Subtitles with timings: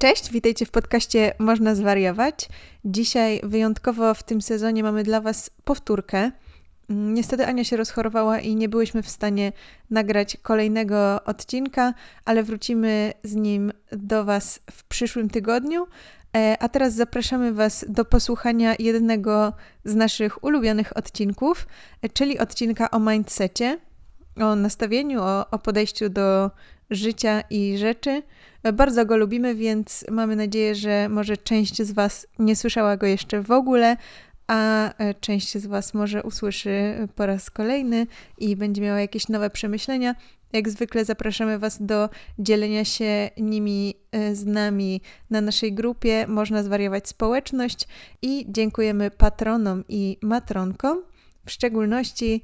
[0.00, 2.48] Cześć, witajcie w podcaście Można zwariować.
[2.84, 6.30] Dzisiaj wyjątkowo w tym sezonie mamy dla Was powtórkę.
[6.90, 9.52] Mm, niestety Ania się rozchorowała i nie byłyśmy w stanie
[9.90, 11.94] nagrać kolejnego odcinka,
[12.24, 15.86] ale wrócimy z nim do Was w przyszłym tygodniu.
[16.36, 19.52] E, a teraz zapraszamy Was do posłuchania jednego
[19.84, 21.66] z naszych ulubionych odcinków,
[22.02, 23.78] e, czyli odcinka o mindsetie,
[24.36, 26.50] o nastawieniu, o, o podejściu do
[26.90, 28.22] życia i rzeczy.
[28.72, 33.42] Bardzo go lubimy, więc mamy nadzieję, że może część z Was nie słyszała go jeszcze
[33.42, 33.96] w ogóle,
[34.46, 38.06] a e, część z Was może usłyszy po raz kolejny
[38.38, 40.14] i będzie miała jakieś nowe przemyślenia.
[40.52, 42.08] Jak zwykle zapraszamy Was do
[42.38, 45.00] dzielenia się nimi e, z nami
[45.30, 47.88] na naszej grupie Można Zwariować Społeczność
[48.22, 51.02] i dziękujemy patronom i matronkom,
[51.46, 52.42] w szczególności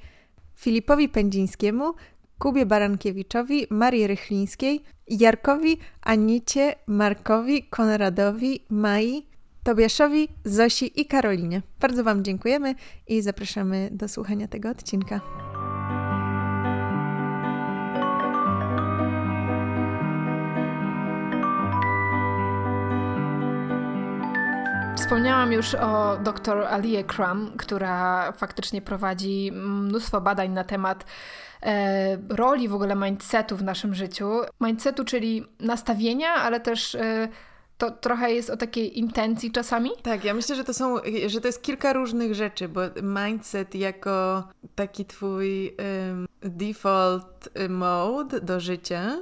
[0.57, 1.95] Filipowi Pędzińskiemu,
[2.39, 9.27] Kubie Barankiewiczowi, Marii Rychlińskiej, Jarkowi, Anicie, Markowi, Konradowi, Mai,
[9.63, 11.63] Tobiaszowi, Zosi i Karolinie.
[11.81, 12.75] Bardzo Wam dziękujemy
[13.07, 15.21] i zapraszamy do słuchania tego odcinka.
[24.97, 31.05] Wspomniałam już o dr Alie Crum, która faktycznie prowadzi mnóstwo badań na temat
[31.67, 34.31] e, roli w ogóle mindsetu w naszym życiu.
[34.61, 37.29] Mindsetu, czyli nastawienia, ale też e,
[37.79, 39.91] to trochę jest o takiej intencji czasami.
[40.03, 44.45] Tak, ja myślę, że to są, że to jest kilka różnych rzeczy, bo mindset jako
[44.75, 45.77] taki twój
[46.09, 49.19] um, default mode do życia,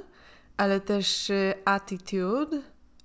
[0.57, 2.61] ale też y, attitude,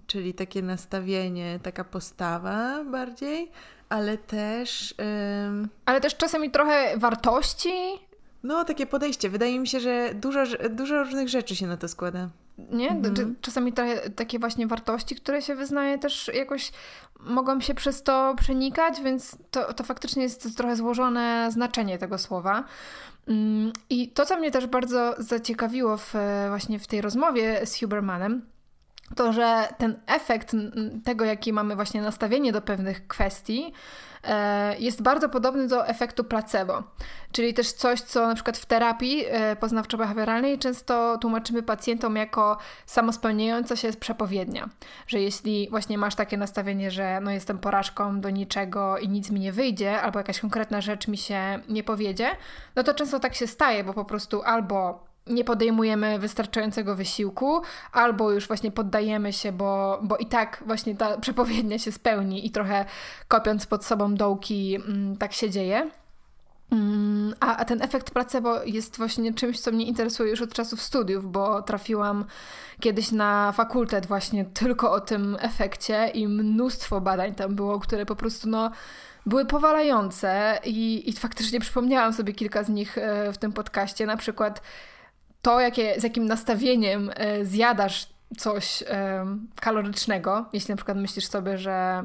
[0.07, 3.51] czyli takie nastawienie, taka postawa bardziej,
[3.89, 4.95] ale też.
[4.99, 5.69] Um...
[5.85, 7.71] Ale też czasami trochę wartości.
[8.43, 9.31] No, takie podejście.
[9.31, 12.29] Wydaje mi się, że dużo, dużo różnych rzeczy się na to składa.
[12.73, 12.91] Nie?
[12.91, 13.37] Mhm.
[13.41, 16.73] Czasami te, takie właśnie wartości, które się wyznaje, też jakoś
[17.21, 22.65] mogą się przez to przenikać, więc to, to faktycznie jest trochę złożone znaczenie tego słowa.
[23.29, 26.15] Mm, I to, co mnie też bardzo zaciekawiło w,
[26.49, 28.43] właśnie w tej rozmowie z Hubermanem,
[29.17, 30.57] to, że ten efekt
[31.05, 33.73] tego, jaki mamy właśnie nastawienie do pewnych kwestii,
[34.25, 36.83] e, jest bardzo podobny do efektu placebo.
[37.33, 43.77] Czyli też coś, co na przykład w terapii e, poznawczo-behawioralnej często tłumaczymy pacjentom jako samospełniająca
[43.77, 44.69] się przepowiednia.
[45.07, 49.41] Że jeśli właśnie masz takie nastawienie, że no jestem porażką do niczego i nic mi
[49.41, 52.31] nie wyjdzie, albo jakaś konkretna rzecz mi się nie powiedzie,
[52.77, 58.31] no to często tak się staje, bo po prostu albo nie podejmujemy wystarczającego wysiłku, albo
[58.31, 62.85] już właśnie poddajemy się, bo, bo i tak właśnie ta przepowiednia się spełni i trochę
[63.29, 65.91] kopiąc pod sobą dołki, mm, tak się dzieje.
[66.73, 70.83] Mm, a, a ten efekt placebo jest właśnie czymś, co mnie interesuje już od czasów
[70.83, 72.25] studiów, bo trafiłam
[72.81, 78.17] kiedyś na fakultet właśnie tylko o tym efekcie i mnóstwo badań tam było, które po
[78.17, 78.71] prostu no
[79.27, 84.17] były powalające i, i faktycznie przypomniałam sobie kilka z nich e, w tym podcaście, na
[84.17, 84.63] przykład
[85.43, 88.07] to, jakie, z jakim nastawieniem e, zjadasz
[88.37, 88.85] coś
[89.61, 92.05] kalorycznego, jeśli na przykład myślisz sobie, że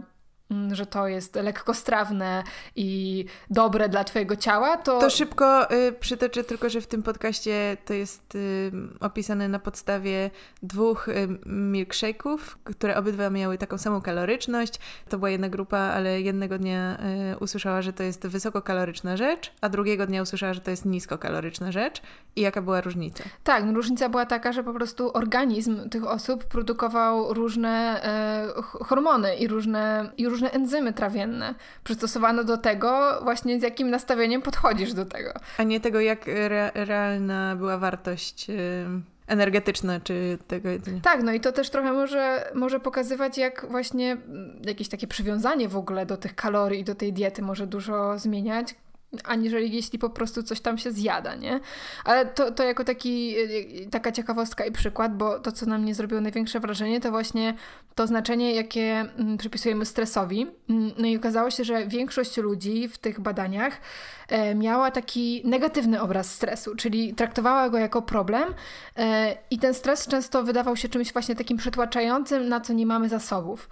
[0.72, 2.44] że to jest lekkostrawne
[2.76, 5.00] i dobre dla Twojego ciała, to.
[5.00, 10.32] To szybko y, przytoczę tylko, że w tym podcaście to jest y, opisane na podstawie
[10.64, 14.80] dwóch y, milkshake'ów, które obydwa miały taką samą kaloryczność.
[15.10, 16.98] To była jedna grupa, ale jednego dnia
[17.34, 21.72] y, usłyszała, że to jest wysokokaloryczna rzecz, a drugiego dnia usłyszała, że to jest niskokaloryczna
[21.72, 22.02] rzecz.
[22.36, 23.24] I jaka była różnica?
[23.44, 29.36] Tak, no, różnica była taka, że po prostu organizm tych osób produkował różne e, hormony
[29.36, 31.56] i różne, i różne różne enzymy trawienne.
[31.84, 35.34] Przystosowano do tego właśnie z jakim nastawieniem podchodzisz do tego.
[35.58, 38.48] A nie tego, jak re realna była wartość
[39.28, 41.02] energetyczna czy tego jedzenia.
[41.02, 45.70] Tak, no i to też trochę może, może pokazywać, jak właśnie mm, jakieś takie przywiązanie
[45.70, 48.76] w ogóle do tych kalorii i do tej diety może dużo zmieniać,
[49.24, 51.60] aniżeli jeśli po prostu coś tam się zjada, nie?
[52.06, 53.36] Ale to, to jako taki,
[53.92, 57.54] taka ciekawostka i przykład, bo to, co na mnie zrobiło największe wrażenie, to właśnie
[57.96, 60.48] to znaczenie, jakie mm, przypisujemy stresowi.
[60.70, 63.82] Mm, no i okazało się, że większość ludzi w tych badaniach
[64.28, 68.54] e, miała taki negatywny obraz stresu, czyli traktowała go jako problem
[68.98, 73.10] e, i ten stres często wydawał się czymś właśnie takim przytłaczającym, na co nie mamy
[73.10, 73.70] zasobów.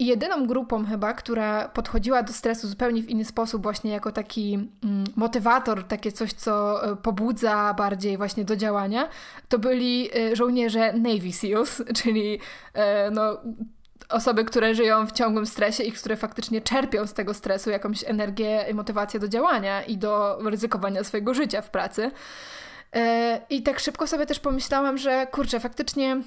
[0.00, 4.54] I jedyną grupą chyba, która podchodziła do stresu zupełnie w inny sposób, właśnie jako taki
[4.54, 9.08] mm, motywator, takie coś, co e, pobudza bardziej właśnie do działania,
[9.48, 12.38] to byli e, żołnierze Navy SEALs, czyli
[12.74, 13.40] e, no,
[14.08, 18.66] osoby, które żyją w ciągłym stresie i które faktycznie czerpią z tego stresu jakąś energię
[18.70, 22.10] i motywację do działania i do ryzykowania swojego życia w pracy.
[23.50, 26.22] I tak szybko sobie też pomyślałam, że kurczę, faktycznie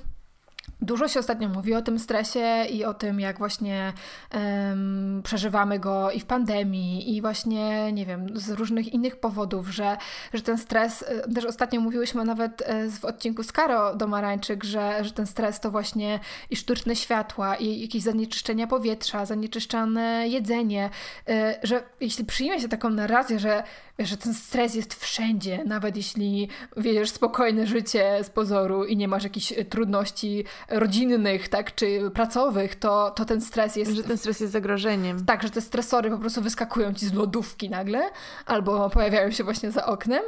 [0.83, 3.93] Dużo się ostatnio mówi o tym stresie i o tym, jak właśnie
[4.33, 9.97] um, przeżywamy go i w pandemii, i właśnie, nie wiem, z różnych innych powodów, że,
[10.33, 15.03] że ten stres, e, też ostatnio mówiłyśmy nawet e, w odcinku z Karo Domarańczyk, że,
[15.03, 16.19] że ten stres to właśnie
[16.49, 20.89] i sztuczne światła, i jakieś zanieczyszczenia powietrza, zanieczyszczane jedzenie,
[21.29, 23.63] e, że jeśli przyjmie się taką narrację, że
[23.99, 26.47] że ten stres jest wszędzie, nawet jeśli
[26.77, 33.11] wiedziesz spokojne życie z pozoru i nie masz jakichś trudności rodzinnych, tak, czy pracowych, to,
[33.11, 33.91] to ten stres jest...
[33.91, 35.25] Że ten stres jest zagrożeniem.
[35.25, 38.09] Tak, że te stresory po prostu wyskakują ci z lodówki nagle,
[38.45, 40.23] albo pojawiają się właśnie za oknem,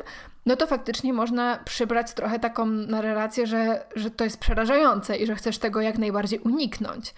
[0.46, 5.36] no to faktycznie można przybrać trochę taką narrację, że, że to jest przerażające i że
[5.36, 7.14] chcesz tego jak najbardziej uniknąć.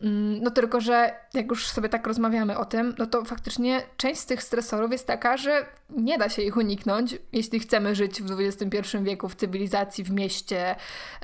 [0.00, 4.20] Mm, no tylko, że jak już sobie tak rozmawiamy o tym, no to faktycznie część
[4.20, 8.40] z tych stresorów jest taka, że nie da się ich uniknąć, jeśli chcemy żyć w
[8.40, 10.76] XXI wieku w cywilizacji, w mieście,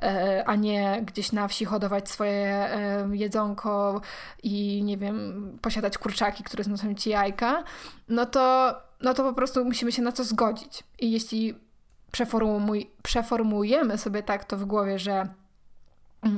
[0.03, 4.01] e, a nie gdzieś na wsi hodować swoje e, jedzonko
[4.43, 7.65] i nie wiem, posiadać kurczaki, które znoszą ci jajka,
[8.09, 10.85] no to no to po prostu musimy się na to zgodzić.
[10.99, 11.55] I jeśli
[12.13, 15.29] przeformuj, przeformujemy sobie tak to w głowie, że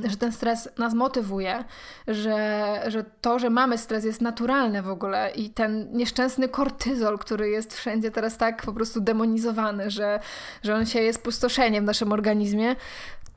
[0.05, 1.65] że ten stres nas motywuje,
[2.09, 7.49] że, że to, że mamy stres jest naturalne w ogóle i ten nieszczęsny kortyzol, który
[7.49, 10.21] jest wszędzie teraz tak po prostu demonizowany, że,
[10.63, 12.77] że on się jest pustoszeniem w naszym organizmie,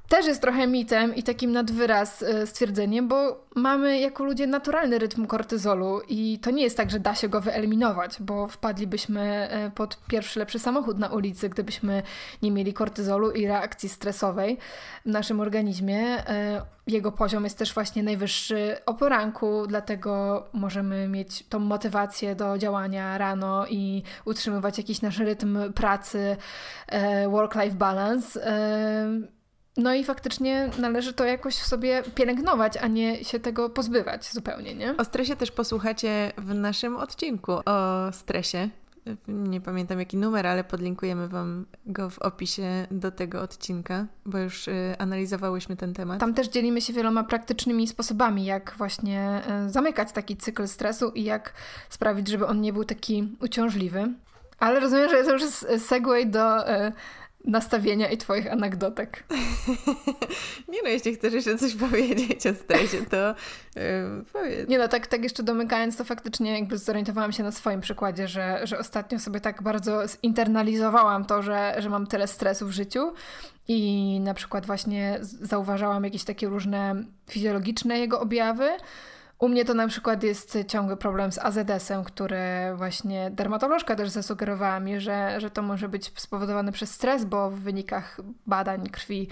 [0.10, 5.26] też jest trochę mitem i takim nadwyraz e, stwierdzeniem, bo mamy jako ludzie naturalny rytm
[5.26, 9.98] kortyzolu i to nie jest tak, że da się go wyeliminować, bo wpadlibyśmy e, pod
[10.08, 12.04] pierwszy lepszy samochód na ulicy, gdybyśmy
[12.42, 14.58] nie mieli kortyzolu i reakcji stresowej
[15.06, 16.00] w naszym organizmie.
[16.30, 22.58] E, jego poziom jest też właśnie najwyższy o poranku, dlatego możemy mieć tą motywację do
[22.58, 26.38] działania rano i utrzymywać jakiś nasz rytm pracy,
[27.30, 28.40] work-life balance
[29.78, 34.98] no i faktycznie należy to jakoś sobie pielęgnować, a nie się tego pozbywać zupełnie, nie?
[34.98, 38.70] O stresie też posłuchacie w naszym odcinku o stresie.
[39.28, 44.68] Nie pamiętam jaki numer, ale podlinkujemy Wam go w opisie do tego odcinka, bo już
[44.68, 46.20] y, analizowałyśmy ten temat.
[46.20, 51.24] Tam też dzielimy się wieloma praktycznymi sposobami, jak właśnie y, zamykać taki cykl stresu i
[51.24, 51.54] jak
[51.90, 54.14] sprawić, żeby on nie był taki uciążliwy.
[54.60, 56.92] Ale rozumiem, że to już jest segway do y,
[57.46, 59.24] nastawienia i Twoich anegdotek.
[60.74, 63.36] nie no, jeśli chcesz jeszcze coś powiedzieć o stresie, to
[63.76, 63.84] yy,
[64.34, 64.70] powiedz.
[64.70, 68.60] Nie no, tak, tak jeszcze domykając, to faktycznie jakby zorientowałam się na swoim przykładzie, że,
[68.64, 73.14] że ostatnio sobie tak bardzo zinternalizowałam to, że, że mam tyle stresu w życiu
[73.68, 78.70] i na przykład właśnie zauważałam jakieś takie różne fizjologiczne jego objawy,
[79.44, 82.40] u mnie to na przykład jest ciągły problem z AZS-em, który
[82.76, 87.60] właśnie dermatolożka też zasugerowała mi, że, że to może być spowodowane przez stres, bo w
[87.60, 89.28] wynikach badań krwi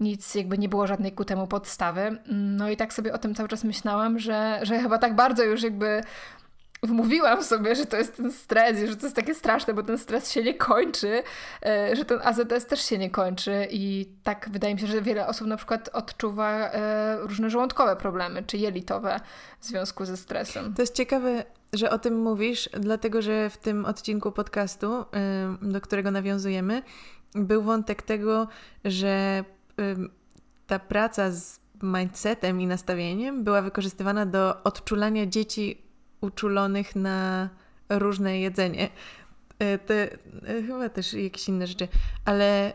[0.00, 2.18] nic jakby nie było żadnej ku temu podstawy.
[2.26, 5.62] No i tak sobie o tym cały czas myślałam, że, że chyba tak bardzo już
[5.62, 6.02] jakby
[6.86, 9.98] wmówiłam sobie, że to jest ten stres i że to jest takie straszne, bo ten
[9.98, 11.22] stres się nie kończy,
[11.66, 15.26] e, że ten AZS też się nie kończy i tak wydaje mi się, że wiele
[15.26, 19.20] osób na przykład odczuwa e, różne żołądkowe problemy, czy jelitowe
[19.60, 20.74] w związku ze stresem.
[20.74, 25.04] To jest ciekawe, że o tym mówisz, dlatego że w tym odcinku podcastu,
[25.62, 26.82] do którego nawiązujemy,
[27.34, 28.48] był wątek tego,
[28.84, 29.44] że
[30.66, 35.83] ta praca z mindsetem i nastawieniem była wykorzystywana do odczulania dzieci
[36.24, 37.48] uczulonych na
[37.88, 38.88] różne jedzenie.
[39.58, 41.88] E, te, e, chyba też jakieś inne rzeczy,
[42.24, 42.72] ale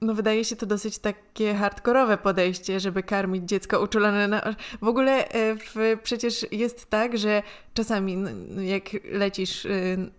[0.00, 4.54] no wydaje się to dosyć takie hardkorowe podejście, żeby karmić dziecko uczulone na...
[4.82, 7.42] W ogóle e, w, przecież jest tak, że
[7.74, 8.16] czasami
[8.60, 9.66] jak lecisz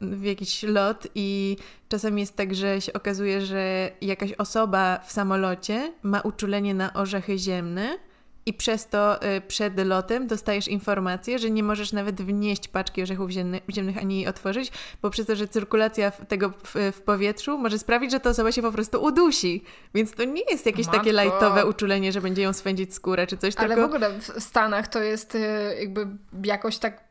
[0.02, 1.58] w jakiś lot i
[1.90, 7.38] czasami jest tak, że się okazuje, że jakaś osoba w samolocie ma uczulenie na orzechy
[7.38, 7.98] ziemne,
[8.46, 13.30] i przez to y, przed lotem dostajesz informację, że nie możesz nawet wnieść paczki orzechów
[13.70, 14.72] ziemnych ani jej otworzyć,
[15.02, 18.72] bo przez to, że cyrkulacja tego w, powietrzu może sprawić, że ta osoba się po
[18.72, 19.64] prostu udusi.
[19.94, 21.00] Więc to nie jest jakieś Matko.
[21.00, 23.82] takie lajtowe uczulenie, że będzie ją swędzić skórę czy coś, Ale tylko...
[23.82, 25.40] w ogóle w Stanach to jest y,
[25.80, 26.08] jakby
[26.44, 27.11] jakoś tak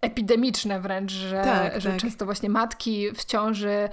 [0.00, 2.00] epidemiczne wręcz, że, tak, że tak.
[2.00, 3.88] często właśnie matki w ciąży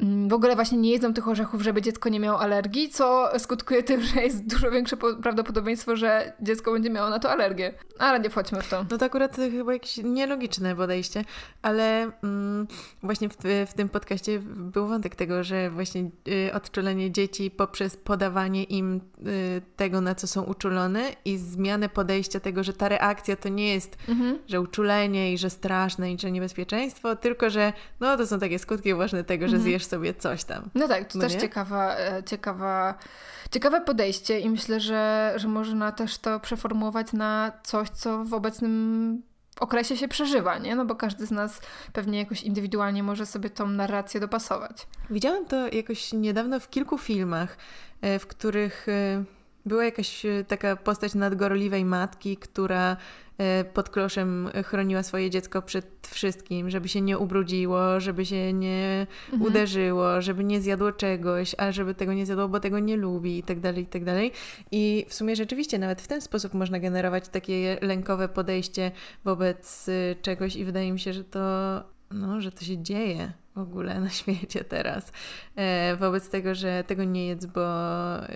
[0.00, 3.82] Mm, w ogóle właśnie nie jedzą tych orzechów, żeby dziecko nie miało alergii, co skutkuje
[3.82, 7.74] tym, że jest dużo większe prawdopodobieństwo, że dziecko będzie miało na to alergię.
[7.98, 8.84] Ale nie wchodźmy w to.
[8.90, 11.24] No to akurat to chyba jakieś nielogiczne podejście,
[11.62, 12.66] ale mm,
[13.02, 13.36] właśnie w,
[13.66, 19.62] w, tym podcaście był wątek tego, że właśnie y, odczulenie dzieci poprzez podawanie im y,
[19.76, 23.96] tego, na co są uczulone i zmianę podejścia tego, że ta reakcja to nie jest,
[24.08, 24.38] mhm.
[24.46, 28.58] że uczulenie i że że straszne i że niebezpieczeństwo, tylko że no to są takie
[28.58, 29.62] skutki uważne tego, że mhm.
[29.62, 30.70] zjesz sobie coś tam.
[30.74, 32.94] No tak, to no też ciekawa, e, ciekawa,
[33.50, 39.22] ciekawe podejście i myślę, że, że można też to przeformułować na coś, co w obecnym
[39.60, 40.76] okresie się przeżywa, nie?
[40.76, 41.60] No bo każdy z nas
[41.92, 44.86] pewnie jakoś indywidualnie może sobie tą narrację dopasować.
[45.10, 47.56] Widziałam to jakoś niedawno w kilku filmach,
[48.00, 49.24] e, w których e,
[49.66, 52.96] była jakaś e, taka postać nadgorliwej matki, która
[53.38, 59.06] e, pod kloszem chroniła swoje dziecko przed wszystkim, żeby się nie ubrudziło, żeby się nie
[59.32, 59.42] mhm.
[59.42, 63.42] uderzyło, żeby nie zjadło czegoś, a żeby tego nie zjadło, bo tego nie lubi i
[63.42, 64.32] tak dalej, i tak dalej.
[64.70, 68.92] I w sumie rzeczywiście nawet w ten sposób można generować takie lękowe podejście
[69.24, 71.40] wobec e, czegoś i wydaje mi się, że to,
[72.10, 75.12] no, że to się dzieje w ogóle na świecie teraz.
[75.56, 77.62] E, wobec tego, że tego nie jedz, bo
[78.16, 78.28] e,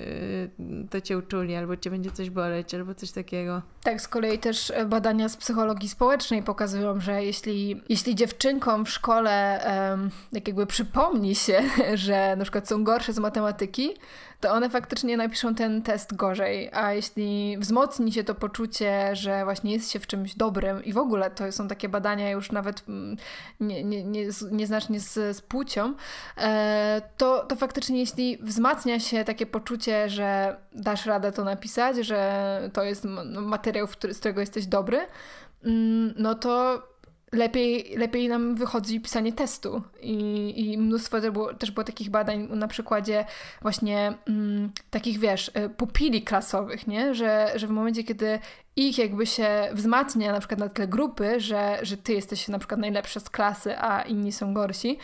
[0.90, 3.62] to cię uczuli, albo cię będzie coś boleć, albo coś takiego.
[3.82, 9.60] Tak, z kolei też badania z psychologii społecznej pokazują, że jeśli, jeśli dziewczynkom w szkole
[9.90, 11.62] um, jak jakby przypomni się,
[11.94, 13.94] że na przykład są gorsze z matematyki,
[14.40, 16.70] to one faktycznie napiszą ten test gorzej.
[16.72, 20.98] A jeśli wzmocni się to poczucie, że właśnie jest się w czymś dobrym i w
[20.98, 23.16] ogóle to są takie badania już nawet mm,
[23.60, 25.94] nie, nie, nie, nieznacznie z, z płcią,
[26.38, 32.70] e, to, to faktycznie jeśli wzmacnia się takie poczucie, że dasz radę to napisać, że
[32.72, 35.06] to jest materiał, z którego jesteś dobry,
[35.64, 36.82] mm, no to
[37.32, 39.82] lepiej, lepiej nam wychodzi pisanie testu.
[40.00, 43.24] I, i mnóstwo też było, też było takich badań na przykładzie
[43.62, 47.14] właśnie mm, takich, wiesz, e, pupili klasowych, nie?
[47.14, 48.38] Że, że w momencie, kiedy
[48.76, 52.80] ich jakby się wzmacnia na przykład na tle grupy, że, że ty jesteś na przykład
[52.80, 54.98] najlepszy z klasy, a inni są gorsi,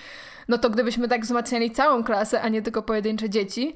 [0.48, 3.74] no to gdybyśmy tak wzmacniali całą klasę, a nie tylko pojedyncze dzieci,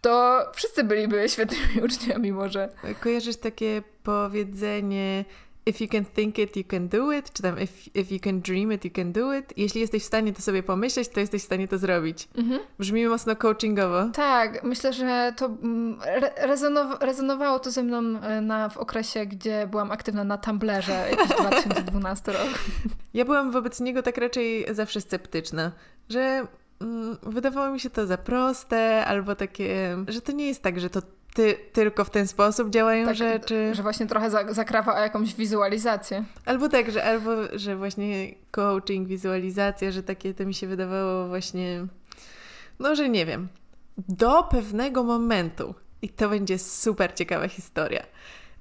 [0.00, 2.68] to wszyscy byliby świetnymi uczniami może.
[3.00, 5.24] Kojarzysz takie powiedzenie
[5.66, 8.40] if you can think it, you can do it, czy tam if, if you can
[8.40, 9.52] dream it, you can do it.
[9.56, 12.28] Jeśli jesteś w stanie to sobie pomyśleć, to jesteś w stanie to zrobić.
[12.36, 12.60] Mhm.
[12.78, 14.08] Brzmi mocno coachingowo.
[14.14, 15.98] Tak, myślę, że to mm,
[16.36, 21.36] rezonow rezonowało to ze mną e, na, w okresie, gdzie byłam aktywna na Tumblerze, jakiś
[21.36, 22.48] 2012 rok.
[23.14, 25.72] Ja byłam wobec niego tak raczej zawsze sceptyczna,
[26.08, 26.46] że
[26.80, 30.90] mm, wydawało mi się to za proste, albo takie, że to nie jest tak, że
[30.90, 31.02] to
[31.34, 33.74] ty, tylko w ten sposób działają tak, rzeczy.
[33.74, 36.24] Że właśnie trochę zakrawa o jakąś wizualizację.
[36.44, 41.86] Albo tak, że, albo, że właśnie coaching, wizualizacja, że takie to mi się wydawało właśnie,
[42.78, 43.48] no, że nie wiem,
[43.98, 45.74] do pewnego momentu.
[46.02, 48.02] I to będzie super ciekawa historia.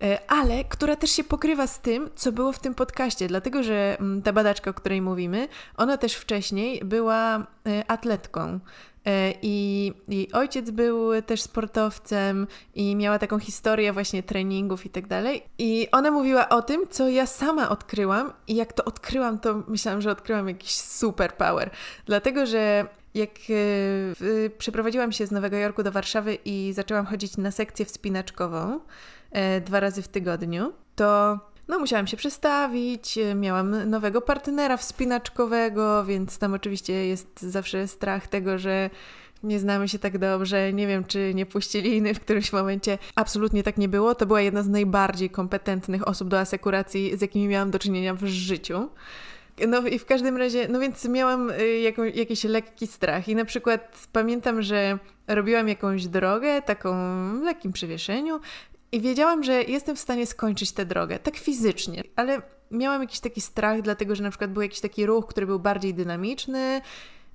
[0.04, 3.98] E, ale która też się pokrywa z tym, co było w tym podcaście, dlatego że
[4.00, 5.48] mm, ta badaczka, o której mówimy,
[5.78, 8.60] ona też wcześniej była e, atletką.
[9.06, 9.94] E, I
[10.34, 15.44] ojciec był też sportowcem i miała taką historię właśnie treningów i tak dalej.
[15.58, 20.02] I ona mówiła o tym, co ja sama odkryłam i jak to odkryłam, to myślałam,
[20.02, 21.70] że odkryłam jakiś super power.
[22.06, 27.52] Dlatego, że jak e, przeprowadziłam się z Nowego Jorku do Warszawy i zaczęłam chodzić na
[27.52, 28.80] sekcję wspinaczkową
[29.32, 36.38] e, dwa razy w tygodniu, to no musiałam się przestawić, miałam nowego partnera wspinaczkowego, więc
[36.38, 38.90] tam oczywiście jest zawsze strach tego, że
[39.44, 42.98] nie znamy się tak dobrze, nie wiem, czy nie puścili inny w którymś momencie.
[43.16, 44.16] Absolutnie tak nie było.
[44.16, 48.26] To była jedna z najbardziej kompetentnych osób do asekuracji, z jakimi miałam do czynienia w
[48.26, 48.90] życiu.
[49.68, 53.46] No i w każdym razie, no więc miałam y, jaką, jakiś lekki strach i na
[53.46, 56.94] przykład pamiętam, że robiłam jakąś drogę, taką
[57.40, 58.40] w lekkim przewieszeniu
[58.92, 63.42] i wiedziałam, że jestem w stanie skończyć tę drogę, tak fizycznie, ale miałam jakiś taki
[63.42, 66.82] strach, dlatego że na przykład był jakiś taki ruch, który był bardziej dynamiczny,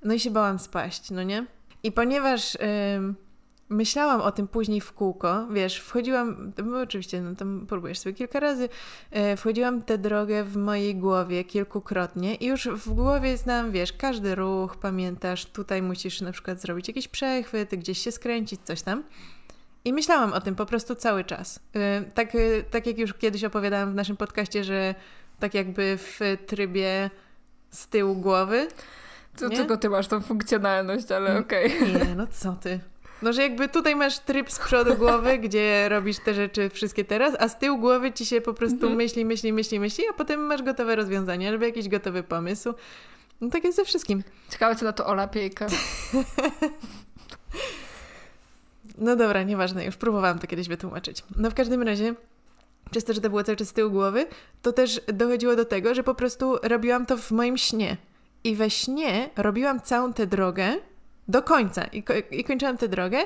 [0.03, 1.45] no i się bałam spaść, no nie?
[1.83, 2.59] I ponieważ yy,
[3.69, 8.39] myślałam o tym później w kółko, wiesz, wchodziłam, no oczywiście, no tam próbujesz sobie kilka
[8.39, 8.69] razy,
[9.11, 14.35] yy, wchodziłam tę drogę w mojej głowie kilkukrotnie i już w głowie znam, wiesz, każdy
[14.35, 19.03] ruch, pamiętasz, tutaj musisz na przykład zrobić jakiś przechwyt, gdzieś się skręcić, coś tam.
[19.87, 21.59] I myślałam o tym po prostu cały czas.
[21.75, 24.95] Y, tak, y, tak jak już kiedyś opowiadałam w naszym podcaście, że
[25.39, 27.09] tak jakby w trybie
[27.69, 28.67] z tyłu głowy.
[29.39, 31.77] To tylko ty masz tą funkcjonalność, ale mm, okej.
[31.77, 32.07] Okay.
[32.07, 32.79] Nie, no co ty.
[33.21, 37.35] No, że jakby tutaj masz tryb z przodu głowy, gdzie robisz te rzeczy wszystkie teraz,
[37.39, 38.95] a z tyłu głowy ci się po prostu mhm.
[38.95, 42.73] myśli, myśli, myśli, myśli, a potem masz gotowe rozwiązanie albo jakiś gotowy pomysł.
[43.41, 44.23] No tak jest ze wszystkim.
[44.49, 45.67] Ciekawe, co na to Ola Piejka.
[48.97, 51.23] No dobra, nieważne, już próbowałam to kiedyś wytłumaczyć.
[51.35, 52.13] No w każdym razie,
[52.91, 54.25] przez to, że to było cały czas z tyłu głowy,
[54.61, 57.97] to też dochodziło do tego, że po prostu robiłam to w moim śnie.
[58.43, 60.73] I we śnie robiłam całą tę drogę
[61.27, 61.83] Do końca.
[61.85, 63.17] I, ko I kończyłam tę drogę.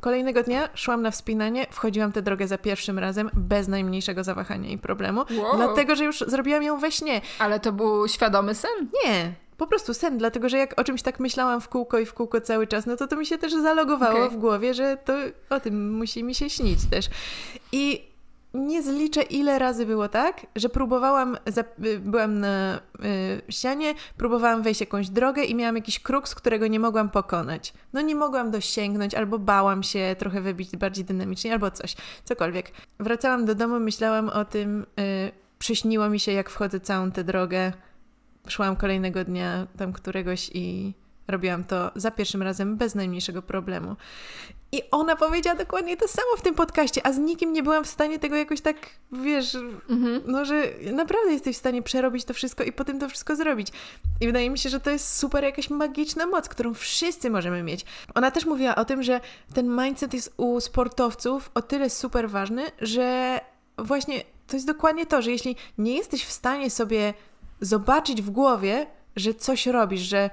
[0.00, 4.78] Kolejnego dnia szłam na wspinanie, wchodziłam tę drogę za pierwszym razem bez najmniejszego zawahania i
[4.78, 5.56] problemu, Wow.
[5.56, 7.20] dlatego że już zrobiłam ją we śnie.
[7.38, 8.70] Ale to był świadomy sen?
[9.04, 12.14] Nie, po prostu sen, dlatego że jak o czymś tak myślałam w kółko i w
[12.14, 14.38] kółko cały czas, no to to mi się też zalogowało Okej.
[14.38, 15.12] w głowie, że to
[15.50, 17.08] o tym musi mi się śnić też.
[17.72, 18.16] I
[18.56, 21.36] nie zliczę, ile razy było tak, że próbowałam,
[21.84, 22.80] y, byłam na
[23.48, 27.72] y, ścianie, próbowałam wejść jakąś drogę i miałam jakiś kruk, z którego nie mogłam pokonać.
[27.92, 32.72] No nie mogłam dosięgnąć, albo bałam się trochę wybić bardziej dynamicznie, albo coś, cokolwiek.
[33.00, 37.72] Wracałam do domu, myślałam o tym, y, przyśniło mi się, jak wchodzę całą tę drogę.
[38.48, 40.94] Szłam kolejnego dnia tam któregoś i
[41.28, 43.96] robiłam to za pierwszym razem bez najmniejszego problemu.
[44.72, 47.88] I ona powiedziała dokładnie to samo w tym podcaście, a z nikim nie byłam w
[47.88, 48.76] stanie tego jakoś tak,
[49.12, 49.54] wiesz,
[49.88, 50.22] Mhm.
[50.26, 50.62] no, że
[50.92, 53.68] naprawdę jesteś w stanie przerobić to wszystko i potem to wszystko zrobić.
[54.20, 57.84] I wydaje mi się, że to jest super jakaś magiczna moc, którą wszyscy możemy mieć.
[58.14, 59.20] Ona też mówiła o tym, że
[59.54, 63.40] ten mindset jest u sportowców o tyle super ważny, że
[63.78, 67.14] właśnie to jest dokładnie to, że jeśli nie jesteś w stanie sobie
[67.60, 68.86] zobaczyć w głowie,
[69.16, 70.30] że coś robisz, że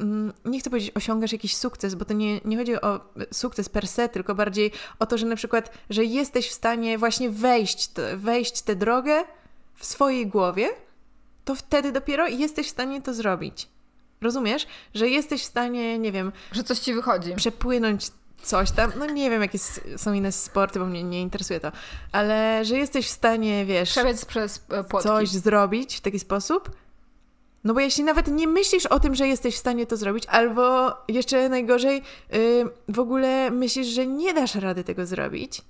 [0.00, 3.00] mm, nie chcę powiedzieć osiągasz jakiś sukces, bo to nie, nie chodzi o
[3.32, 7.30] sukces per se, tylko bardziej o to, że na przykład, że jesteś w stanie właśnie
[7.30, 9.24] wejść, wejść tę drogę
[9.74, 10.68] w swojej głowie,
[11.44, 13.68] to wtedy dopiero jesteś w stanie to zrobić.
[14.20, 14.66] Rozumiesz?
[14.94, 17.34] Że jesteś w stanie, nie wiem, Że coś ci wychodzi.
[17.34, 18.10] przepłynąć
[18.42, 18.92] coś tam.
[18.98, 19.58] No nie wiem, jakie
[19.96, 21.72] są inne sporty, bo mnie nie interesuje to,
[22.12, 25.08] ale że jesteś w stanie, wiesz, Przebiec przez e, płotki.
[25.08, 26.70] coś zrobić w taki sposób.
[27.64, 30.92] No bo jeśli nawet nie myślisz o tym, że jesteś w stanie to zrobić, albo
[31.08, 32.02] jeszcze najgorzej,
[32.32, 35.62] yy, w ogóle myślisz, że nie dasz rady tego zrobić,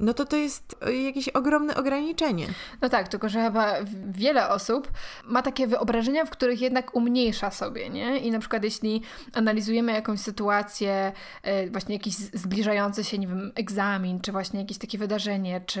[0.00, 2.46] no to to jest y, jakieś ogromne ograniczenie.
[2.82, 3.74] No tak, tylko że chyba
[4.10, 4.88] wiele osób
[5.24, 8.18] ma takie wyobrażenia, w których jednak umniejsza sobie, nie?
[8.18, 9.02] I na przykład jeśli
[9.34, 14.98] analizujemy jakąś sytuację, e, właśnie jakiś zbliżający się, nie wiem, egzamin, czy właśnie jakieś takie
[14.98, 15.80] wydarzenie, czy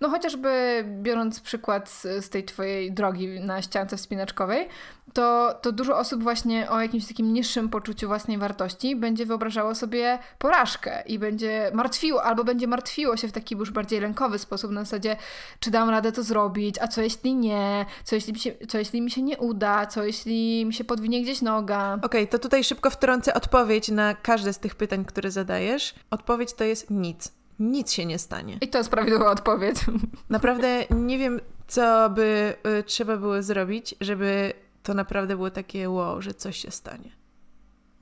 [0.00, 4.68] no chociażby biorąc przykład z, z tej twojej drogi na ściance wspinaczkowej,
[5.12, 10.18] to, to dużo osób właśnie o jakimś takim niższym poczuciu własnej wartości będzie wyobrażało sobie
[10.38, 14.84] porażkę i będzie martwiło, albo będzie martwiło się w taki już bardziej lękowy sposób, na
[14.84, 15.16] zasadzie,
[15.60, 19.02] czy dam radę to zrobić, a co jeśli nie, co jeśli mi się, co jeśli
[19.02, 21.98] mi się nie uda, co jeśli mi się podwinie gdzieś noga.
[22.02, 25.94] Okej, to tutaj szybko wtrącę odpowiedź na każde z tych pytań, które zadajesz.
[26.10, 27.32] Odpowiedź to jest nic.
[27.58, 28.58] Nic się nie stanie.
[28.60, 29.76] I to jest prawidłowa odpowiedź.
[30.28, 36.22] Naprawdę nie wiem, co by y, trzeba było zrobić, żeby to naprawdę było takie wow,
[36.22, 37.19] że coś się stanie.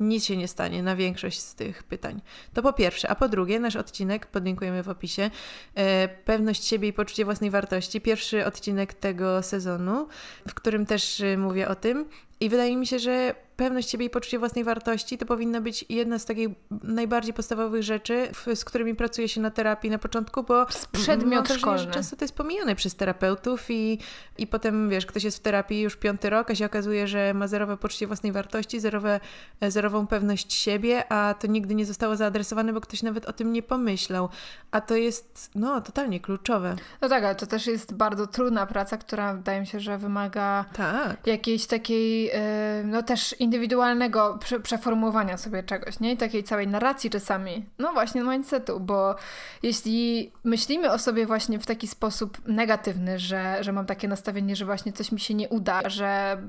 [0.01, 2.21] Nic się nie stanie na większość z tych pytań.
[2.55, 3.09] To po pierwsze.
[3.09, 5.31] A po drugie, nasz odcinek, podlinkujemy w opisie,
[5.75, 8.01] e, pewność siebie i poczucie własnej wartości.
[8.01, 10.09] Pierwszy odcinek tego sezonu,
[10.49, 12.09] w którym też e, mówię o tym.
[12.41, 16.19] I wydaje mi się, że pewność siebie i poczucie własnej wartości to powinna być jedna
[16.19, 16.49] z takich
[16.83, 21.87] najbardziej podstawowych rzeczy, z którymi pracuje się na terapii na początku, bo Przedmiot mam szkolny.
[21.93, 23.99] często to jest pomijane przez terapeutów i,
[24.39, 27.49] i potem, wiesz, ktoś jest w terapii już piąty rok, a się okazuje, że ma
[27.49, 29.21] zerowe poczucie własnej wartości, zerowe,
[29.61, 33.53] e, zerową pewność siebie, a to nigdy nie zostało zaadresowane, bo ktoś nawet o tym
[33.53, 34.29] nie pomyślał.
[34.71, 36.77] A to jest, no, totalnie kluczowe.
[37.01, 40.65] No tak, ale to też jest bardzo trudna praca, która wydaje mi się, że wymaga
[40.73, 41.27] Tak.
[41.27, 46.13] jakiejś takiej, e, no też indywidualnego prze, przeformułowania sobie czegoś, nie?
[46.13, 47.67] I takiej całej narracji czasami.
[47.79, 49.15] No właśnie mindsetu, bo
[49.63, 54.65] jeśli myślimy o sobie właśnie w taki sposób negatywny, że, że mam takie nastawienie, że
[54.65, 56.43] właśnie coś mi się nie uda, że,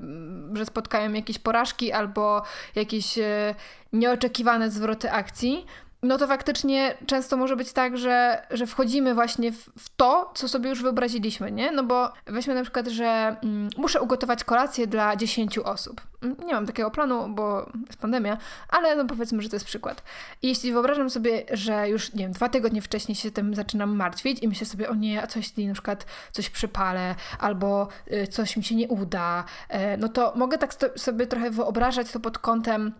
[0.53, 2.43] że spotkają jakieś porażki albo
[2.75, 3.55] jakieś e,
[3.93, 5.65] nieoczekiwane zwroty akcji,
[6.03, 10.47] no to faktycznie często może być tak, że, że wchodzimy właśnie w, w to, co
[10.47, 11.71] sobie już wyobraziliśmy, nie?
[11.71, 16.01] No bo weźmy na przykład, że mm, muszę ugotować kolację dla 10 osób.
[16.21, 18.37] Mm, Nie mam takiego planu, bo jest pandemia,
[18.69, 20.03] ale no powiedzmy, że to jest przykład.
[20.41, 24.43] I jeśli wyobrażam sobie, że już, nie wiem, dwa tygodnie wcześniej się tym zaczynam martwić
[24.43, 28.57] i myślę sobie, o nie, a co jeśli na przykład coś przypalę, albo y, coś
[28.57, 32.93] mi się nie uda, e, no to mogę tak sobie trochę wyobrażać to pod kątem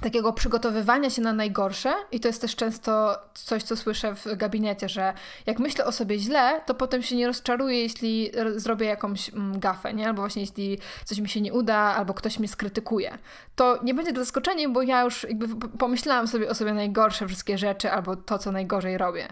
[0.00, 4.88] takiego przygotowywania się na najgorsze i to jest też często coś, co słyszę w gabinecie,
[4.88, 5.12] że
[5.46, 9.94] jak myślę o sobie źle, to potem się nie rozczaruję, jeśli zrobię jakąś mm, gafę,
[9.94, 10.06] nie?
[10.06, 13.18] Albo właśnie jeśli coś mi się nie uda, albo ktoś mnie skrytykuje.
[13.56, 17.90] To nie będzie zaskoczeniem, bo ja już jakby pomyślałam sobie o sobie najgorsze wszystkie rzeczy,
[17.90, 19.28] albo to, co najgorzej robię.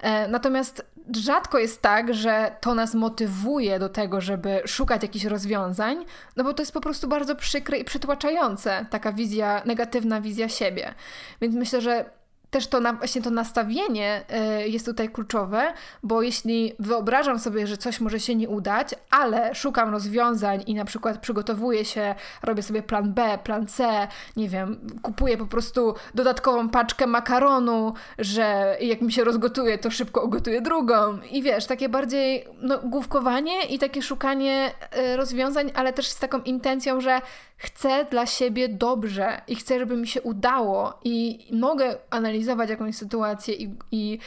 [0.00, 6.04] E, Natomiast rzadko jest tak, że to nas motywuje do tego, żeby szukać jakichś rozwiązań,
[6.36, 10.94] no bo to jest po prostu bardzo przykre i przytłaczające, taka wizja, negatywna wizja siebie.
[11.40, 12.17] Więc myślę, że
[12.50, 14.24] też to właśnie to nastawienie
[14.62, 19.54] y, jest tutaj kluczowe, bo jeśli wyobrażam sobie, że coś może się nie udać, ale
[19.54, 24.78] szukam rozwiązań i na przykład przygotowuję się, robię sobie plan B, plan C, nie wiem,
[25.02, 31.18] kupuję po prostu dodatkową paczkę makaronu, że jak mi się rozgotuje, to szybko ugotuję drugą.
[31.30, 34.72] I wiesz, takie bardziej no, główkowanie i takie szukanie
[35.12, 37.20] y, rozwiązań, ale też z taką intencją, że
[37.58, 43.54] chcę dla siebie dobrze i chcę, żeby mi się udało i mogę analizować jakąś sytuację
[43.54, 44.18] i, i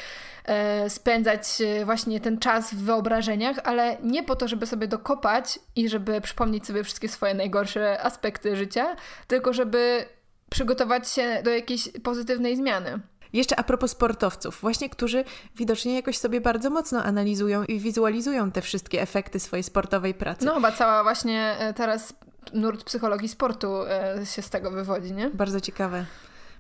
[0.46, 5.60] e, spędzać e, właśnie ten czas w wyobrażeniach, ale nie po to, żeby sobie dokopać
[5.76, 8.96] i żeby przypomnieć sobie wszystkie swoje najgorsze aspekty życia,
[9.28, 10.06] tylko żeby
[10.50, 13.00] przygotować się do jakiejś pozytywnej zmiany.
[13.34, 15.24] Jeszcze a propos sportowców, właśnie którzy
[15.56, 20.46] widocznie jakoś sobie bardzo mocno analizują i wizualizują te wszystkie efekty swojej sportowej pracy.
[20.46, 22.14] No chyba cała właśnie e, teraz
[22.54, 25.30] nurt psychologii sportu e, się z tego wywodzi, nie?
[25.30, 26.06] Bardzo ciekawe.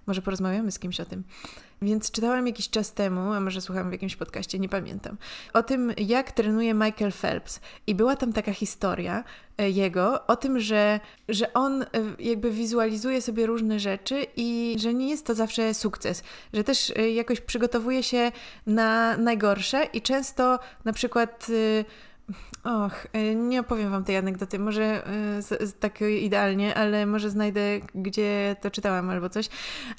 [0.08, 1.24] Może porozmawiamy z kimś o tym.
[1.82, 5.17] Więc czytałam jakiś czas temu, a może słuchałam w jakimś podcaście, nie pamiętam,
[5.54, 7.60] o tym, jak trenuje Michael Phelps.
[7.88, 9.24] I była tam taka historia
[9.58, 11.88] e, jego o tym, że, że on e,
[12.20, 17.41] jakby wizualizuje sobie różne rzeczy i że nie jest to zawsze sukces, że też jakoś
[17.41, 18.32] przygotowuje się
[18.67, 21.48] na najgorsze i często na przykład
[22.63, 25.03] Och, y, nie opowiem Wam tej anegdoty, może
[25.51, 27.62] y, tak idealnie, ale może znajdę,
[27.95, 29.49] gdzie to czytałam albo coś.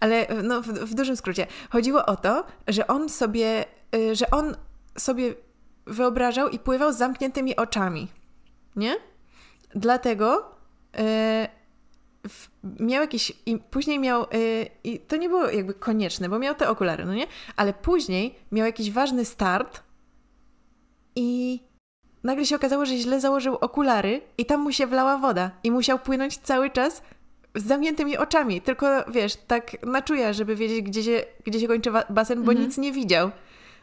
[0.00, 1.46] Ale y, no, w, w dużym skrócie.
[1.70, 3.64] Chodziło o to, że on sobie,
[4.12, 4.56] że on
[4.98, 5.34] sobie
[5.86, 8.08] wyobrażał i pływał z zamkniętymi oczami.
[8.76, 8.96] Nie?
[9.74, 10.54] Dlatego
[12.80, 13.32] miał jakiś.
[13.46, 14.26] I później miał.
[14.84, 17.26] I to nie było jakby konieczne, bo miał te okulary, no nie?
[17.56, 19.82] Ale później miał jakiś ważny start
[21.16, 21.60] i
[22.24, 25.98] nagle się okazało, że źle założył okulary i tam mu się wlała woda i musiał
[25.98, 27.02] płynąć cały czas
[27.54, 31.90] z zamkniętymi oczami, tylko wiesz, tak na czuja, żeby wiedzieć, gdzie się, gdzie się kończy
[32.10, 32.68] basen, bo mhm.
[32.68, 33.30] nic nie widział.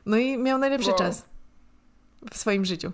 [0.05, 0.97] No i miał najlepszy wow.
[0.97, 1.25] czas
[2.31, 2.91] w swoim życiu.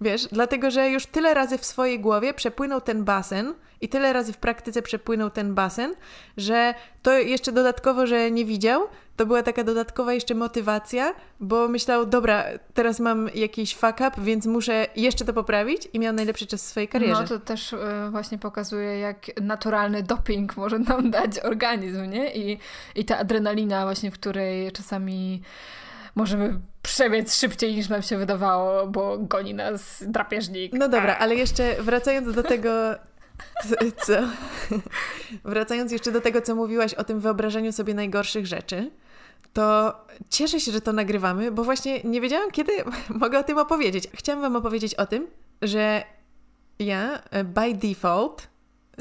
[0.00, 4.32] Wiesz, dlatego, że już tyle razy w swojej głowie przepłynął ten basen i tyle razy
[4.32, 5.94] w praktyce przepłynął ten basen,
[6.36, 8.82] że to jeszcze dodatkowo, że nie widział,
[9.18, 14.46] to była taka dodatkowa jeszcze motywacja, bo myślał, dobra, teraz mam jakiś fuck up, więc
[14.46, 17.20] muszę jeszcze to poprawić i miał najlepszy czas w swojej karierze.
[17.22, 17.78] No to też y,
[18.10, 22.34] właśnie pokazuje, jak naturalny doping może nam dać organizm, nie?
[22.34, 22.58] I,
[22.94, 25.42] i ta adrenalina właśnie, w której czasami
[26.14, 30.72] możemy przebiec szybciej niż nam się wydawało, bo goni nas drapieżnik.
[30.72, 32.70] No dobra, ale jeszcze wracając do tego,
[34.06, 34.14] co?
[35.44, 38.90] Wracając jeszcze do tego, co mówiłaś o tym wyobrażeniu sobie najgorszych rzeczy,
[39.58, 39.94] to
[40.30, 42.72] cieszę się, że to nagrywamy, bo właśnie nie wiedziałam, kiedy
[43.22, 44.08] mogę o tym opowiedzieć.
[44.14, 45.26] Chciałam Wam opowiedzieć o tym,
[45.62, 46.04] że
[46.78, 48.48] ja e, by default,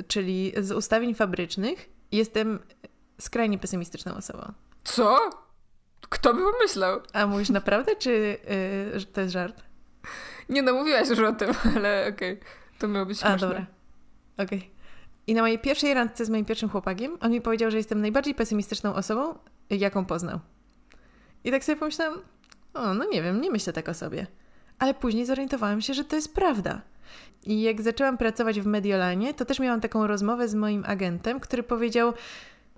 [0.07, 2.59] czyli z ustawień fabrycznych, jestem
[3.21, 4.51] skrajnie pesymistyczną osobą.
[4.83, 5.19] Co?
[6.09, 6.99] Kto by pomyślał?
[7.13, 8.37] A mówisz naprawdę, czy
[8.93, 9.63] yy, to jest żart?
[10.49, 12.33] Nie no, mówiłaś już o tym, ale okej.
[12.33, 12.49] Okay.
[12.79, 13.35] To miało być śmieszne.
[13.35, 13.65] A, dobra.
[14.37, 14.59] Okej.
[14.59, 14.69] Okay.
[15.27, 18.35] I na mojej pierwszej randce z moim pierwszym chłopakiem, on mi powiedział, że jestem najbardziej
[18.35, 19.35] pesymistyczną osobą,
[19.69, 20.39] jaką poznał.
[21.43, 22.19] I tak sobie pomyślałam,
[22.73, 24.27] o, no nie wiem, nie myślę tak o sobie.
[24.79, 26.81] Ale później zorientowałam się, że to jest prawda.
[27.45, 31.63] I jak zaczęłam pracować w Mediolanie, to też miałam taką rozmowę z moim agentem, który
[31.63, 32.13] powiedział,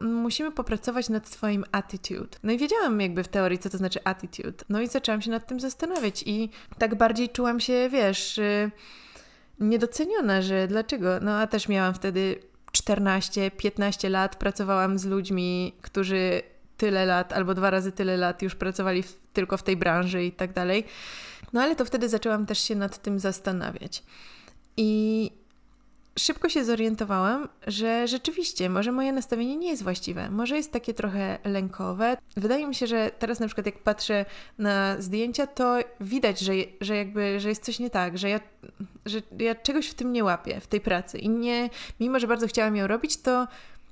[0.01, 2.37] musimy popracować nad Twoim attitude.
[2.43, 4.65] No i wiedziałam jakby w teorii, co to znaczy attitude.
[4.69, 8.71] No i zaczęłam się nad tym zastanawiać i tak bardziej czułam się, wiesz, y,
[9.59, 11.19] niedoceniona, że dlaczego?
[11.21, 12.39] No a też miałam wtedy
[12.71, 16.41] 14-15 lat, pracowałam z ludźmi, którzy
[16.79, 20.31] tyle lat albo dwa razy tyle lat już pracowali w, tylko w tej branży i
[20.31, 20.85] tak dalej.
[21.53, 24.03] No ale to wtedy zaczęłam też się nad tym zastanawiać.
[24.77, 25.31] I
[26.19, 31.37] szybko się zorientowałam, że rzeczywiście, może moje nastawienie nie jest właściwe, może jest takie trochę
[31.43, 32.17] lękowe.
[32.37, 34.25] Wydaje mi się, że teraz na przykład jak patrzę
[34.57, 38.39] na zdjęcia, to widać, że, że jakby, że jest coś nie tak, że ja,
[39.05, 42.47] że ja czegoś w tym nie łapię, w tej pracy i nie, mimo że bardzo
[42.47, 43.47] chciałam ją robić, to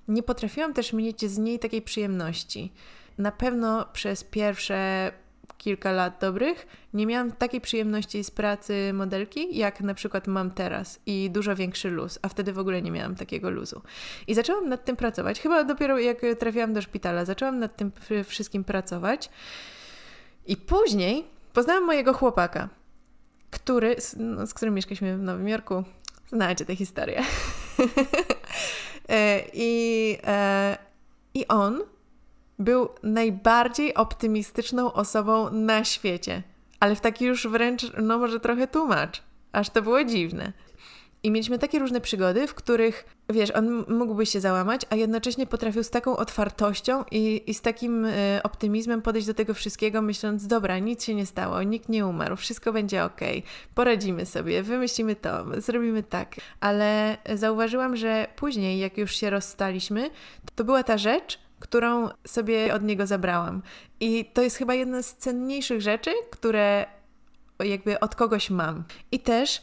[0.07, 2.71] nie potrafiłam też mieć z niej takiej przyjemności.
[3.17, 5.11] Na pewno przez pierwsze
[5.57, 10.99] kilka lat dobrych, nie miałam takiej przyjemności z pracy modelki, jak na przykład mam teraz
[11.05, 13.81] i dużo większy luz, a wtedy w ogóle nie miałam takiego luzu.
[14.27, 15.39] I zaczęłam nad tym pracować.
[15.39, 17.91] Chyba dopiero jak trafiłam do szpitala, zaczęłam nad tym
[18.25, 19.29] wszystkim pracować.
[20.45, 22.69] I później poznałam mojego chłopaka,
[23.51, 25.83] który, z, no, z którym mieszkaliśmy w Nowym Jorku.
[26.27, 27.23] Znacie tę historię.
[29.09, 30.77] E, I, e,
[31.33, 31.81] I on
[32.59, 36.43] był najbardziej optymistyczną osobą na świecie.
[36.79, 39.23] Ale w taki już wręcz, no może trochę tłumacz.
[39.51, 40.53] Aż to było dziwne.
[41.23, 45.83] I mieliśmy takie różne przygody, w których, wiesz, on mógłby się załamać, a jednocześnie potrafił
[45.83, 50.79] z taką otwartością i, i z takim y, optymizmem podejść do tego wszystkiego, myśląc, dobra,
[50.79, 53.21] nic się nie stało, nikt nie umarł, wszystko będzie ok,
[53.75, 56.35] poradzimy sobie, wymyślimy to, zrobimy tak.
[56.59, 60.09] Ale zauważyłam, że później, jak już się rozstaliśmy,
[60.55, 63.61] to była ta rzecz, którą sobie od niego zabrałam.
[63.99, 66.85] I to jest chyba jedna z cenniejszych rzeczy, które
[67.59, 68.83] jakby od kogoś mam.
[69.11, 69.61] I też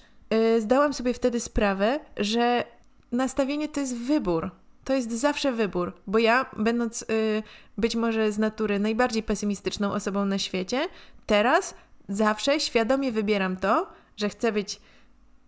[0.59, 2.65] zdałam sobie wtedy sprawę, że
[3.13, 4.51] nastawienie to jest wybór.
[4.85, 7.43] To jest zawsze wybór, bo ja, będąc yy,
[7.79, 10.89] być może z natury najbardziej pesymistyczną osobą na świecie,
[11.27, 11.75] teraz
[12.09, 14.81] zawsze świadomie wybieram to, że chcę być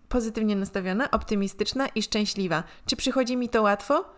[0.09, 2.62] pozytywnie nastawiona, optymistyczna i szczęśliwa.
[2.87, 4.16] Czy przychodzi mi to łatwo?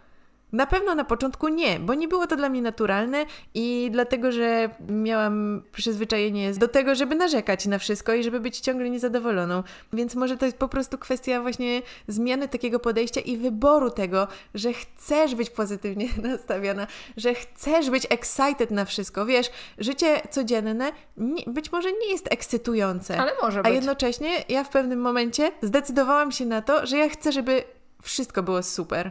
[0.52, 4.70] Na pewno na początku nie, bo nie było to dla mnie naturalne i dlatego, że
[4.88, 9.62] miałam przyzwyczajenie do tego, żeby narzekać na wszystko i żeby być ciągle niezadowoloną.
[9.92, 14.72] Więc może to jest po prostu kwestia właśnie zmiany takiego podejścia i wyboru tego, że
[14.72, 19.26] chcesz być pozytywnie nastawiona, że chcesz być excited na wszystko.
[19.26, 23.20] Wiesz, życie codzienne nie, być może nie jest ekscytujące.
[23.20, 23.72] Ale może być.
[23.72, 27.62] A jednocześnie ja w pewnym momencie zdecydowałam się na to, że ja chcę, żeby
[28.02, 29.10] wszystko było super.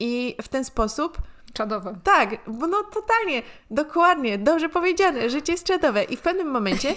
[0.00, 1.18] I w ten sposób.
[1.52, 1.94] Czadowe.
[2.04, 6.04] Tak, bo no totalnie, dokładnie, dobrze powiedziane, życie jest czadowe.
[6.04, 6.94] I w pewnym momencie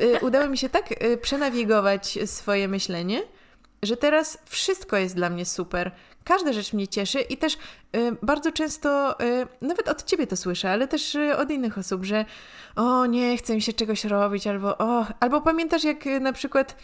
[0.00, 3.22] y, udało mi się tak y, przenawigować swoje myślenie,
[3.82, 5.90] że teraz wszystko jest dla mnie super.
[6.24, 7.58] Każda rzecz mnie cieszy i też y,
[8.22, 12.24] bardzo często, y, nawet od ciebie to słyszę, ale też y, od innych osób, że
[12.76, 16.76] o nie, chcę mi się czegoś robić, albo o, albo pamiętasz jak y, na przykład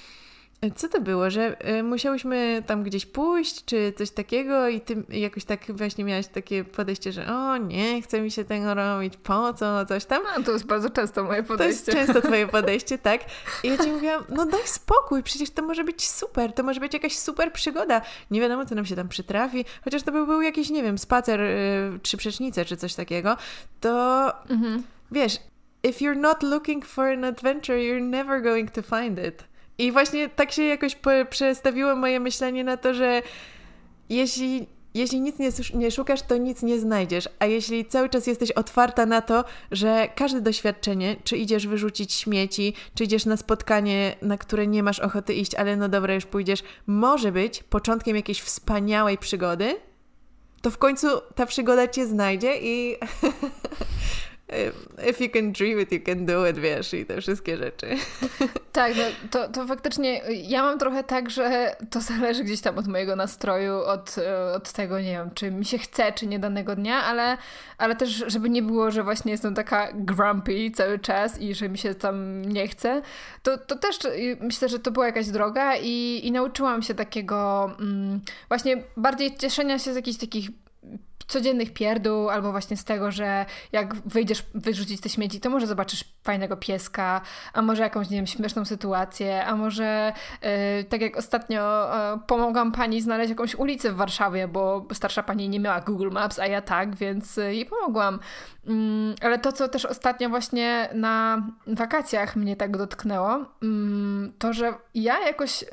[0.77, 5.45] co to było, że y, musiałyśmy tam gdzieś pójść, czy coś takiego i ty jakoś
[5.45, 9.87] tak właśnie miałaś takie podejście, że o nie, chce mi się tego robić, po co,
[9.87, 10.23] coś tam.
[10.37, 11.93] A, to jest bardzo często moje podejście.
[11.93, 13.21] To jest często twoje podejście, tak.
[13.63, 16.95] I ja ci mówiłam, no daj spokój, przecież to może być super, to może być
[16.95, 18.01] jakaś super przygoda.
[18.31, 21.41] Nie wiadomo, co nam się tam przytrafi, chociaż to by był jakiś, nie wiem, spacer
[21.41, 23.37] y, czy przecznicę, czy coś takiego,
[23.81, 24.83] to mhm.
[25.13, 25.39] wiesz,
[25.83, 29.45] if you're not looking for an adventure, you're never going to find it.
[29.79, 30.97] I właśnie tak się jakoś
[31.31, 33.23] przestawiło moje myślenie na to, że
[34.09, 37.29] jeśli, jeśli nic nie, nie szukasz, to nic nie znajdziesz.
[37.39, 42.75] A jeśli cały czas jesteś otwarta na to, że każde doświadczenie, czy idziesz wyrzucić śmieci,
[42.95, 46.63] czy idziesz na spotkanie, na które nie masz ochoty iść, ale no dobra, już pójdziesz,
[46.87, 49.77] może być początkiem jakiejś wspaniałej przygody,
[50.63, 52.97] to w końcu ta przygoda cię znajdzie i
[55.11, 57.87] if you can dream it, you can do it, wiesz, i te wszystkie rzeczy.
[58.73, 62.87] Tak, no, to, to faktycznie ja mam trochę tak, że to zależy gdzieś tam od
[62.87, 64.17] mojego nastroju, od,
[64.55, 67.37] od tego, nie wiem, czy mi się chce, czy nie danego dnia, ale,
[67.79, 71.79] ale też, żeby nie było, że właśnie jestem taka grumpy cały czas i że mi
[71.79, 73.03] się tam nie chce,
[73.43, 73.99] to, to też
[74.41, 79.79] myślę, że to była jakaś droga i, i nauczyłam się takiego mm, właśnie bardziej cieszenia
[79.79, 80.51] się z jakichś takich
[81.29, 86.05] codziennych pierdół, albo właśnie z tego, że jak wyjdziesz wyrzucić te śmieci, to może zobaczysz
[86.23, 87.21] fajnego pieska,
[87.53, 90.13] a może jakąś, nie wiem, śmieszną sytuację, a może
[90.43, 95.49] yy, tak jak ostatnio yy, pomogłam pani znaleźć jakąś ulicę w Warszawie, bo starsza pani
[95.49, 98.21] nie miała Google Maps, a ja tak, więc yy, jej pomogłam.
[98.67, 104.75] Mm, ale to, co też ostatnio właśnie na wakacjach mnie tak dotknęło, mm, to, że
[104.95, 105.67] ja jakoś y,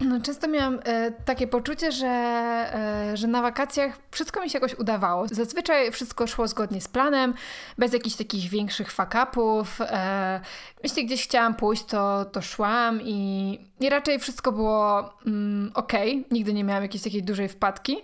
[0.00, 4.78] no, często miałam e, takie poczucie, że, e, że na wakacjach wszystko mi się jakoś
[4.78, 5.28] udawało.
[5.28, 7.34] Zazwyczaj wszystko szło zgodnie z planem,
[7.78, 9.80] bez jakichś takich większych fakapów.
[9.80, 10.40] E,
[10.82, 15.92] jeśli gdzieś chciałam pójść, to, to szłam i, i raczej wszystko było mm, ok.
[16.30, 17.96] Nigdy nie miałam jakiejś takiej dużej wpadki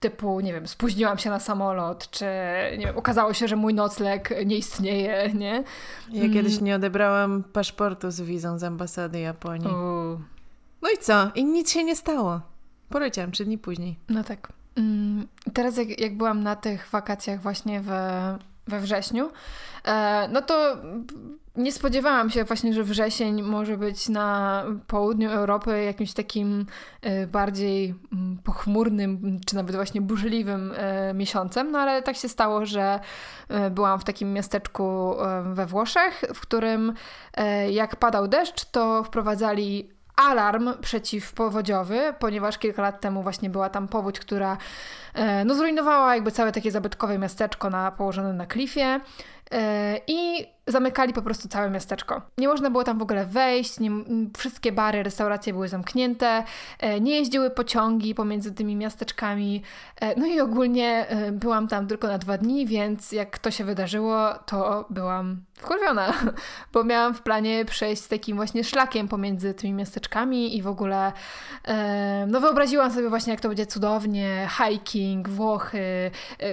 [0.00, 2.24] typu, nie wiem, spóźniłam się na samolot, czy
[2.78, 5.64] nie wiem, okazało się, że mój nocleg nie istnieje, nie?
[6.12, 6.64] Ja kiedyś mm.
[6.64, 9.68] nie odebrałam paszportu z wizą z ambasady Japonii.
[9.68, 10.31] U.
[10.82, 11.30] No i co?
[11.34, 12.40] I nic się nie stało.
[12.88, 13.96] Poleciałam trzy dni później.
[14.08, 14.52] No tak.
[14.76, 19.30] Mm, teraz jak, jak byłam na tych wakacjach właśnie we, we wrześniu,
[19.84, 20.76] e, no to
[21.56, 26.66] nie spodziewałam się właśnie, że wrzesień może być na południu Europy jakimś takim
[27.02, 32.66] e, bardziej mm, pochmurnym, czy nawet właśnie burzliwym e, miesiącem, no ale tak się stało,
[32.66, 33.00] że
[33.70, 36.92] byłam w takim miasteczku we Włoszech, w którym
[37.70, 44.20] jak padał deszcz, to wprowadzali alarm przeciwpowodziowy, ponieważ kilka lat temu właśnie była tam powódź,
[44.20, 44.56] która
[45.14, 49.00] e, no, zrujnowała jakby całe takie zabytkowe miasteczko na, położone na klifie.
[49.52, 52.22] E, I zamykali po prostu całe miasteczko.
[52.38, 53.90] Nie można było tam w ogóle wejść, nie,
[54.36, 56.44] wszystkie bary, restauracje były zamknięte,
[56.78, 59.62] e, nie jeździły pociągi pomiędzy tymi miasteczkami.
[60.00, 63.64] E, no i ogólnie e, byłam tam tylko na dwa dni, więc jak to się
[63.64, 66.12] wydarzyło, to byłam wkurwiona,
[66.72, 71.12] bo miałam w planie przejść takim właśnie szlakiem pomiędzy tymi miasteczkami i w ogóle
[72.26, 76.10] no wyobraziłam sobie właśnie, jak to będzie cudownie, hiking, Włochy,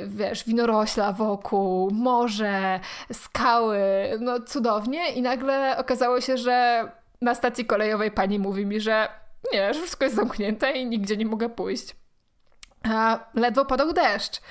[0.07, 2.79] wiesz, winorośla wokół, morze,
[3.13, 6.83] skały, no cudownie i nagle okazało się, że
[7.21, 9.09] na stacji kolejowej pani mówi mi, że
[9.53, 11.95] nie, że wszystko jest zamknięte i nigdzie nie mogę pójść.
[12.83, 14.41] A ledwo padał deszcz.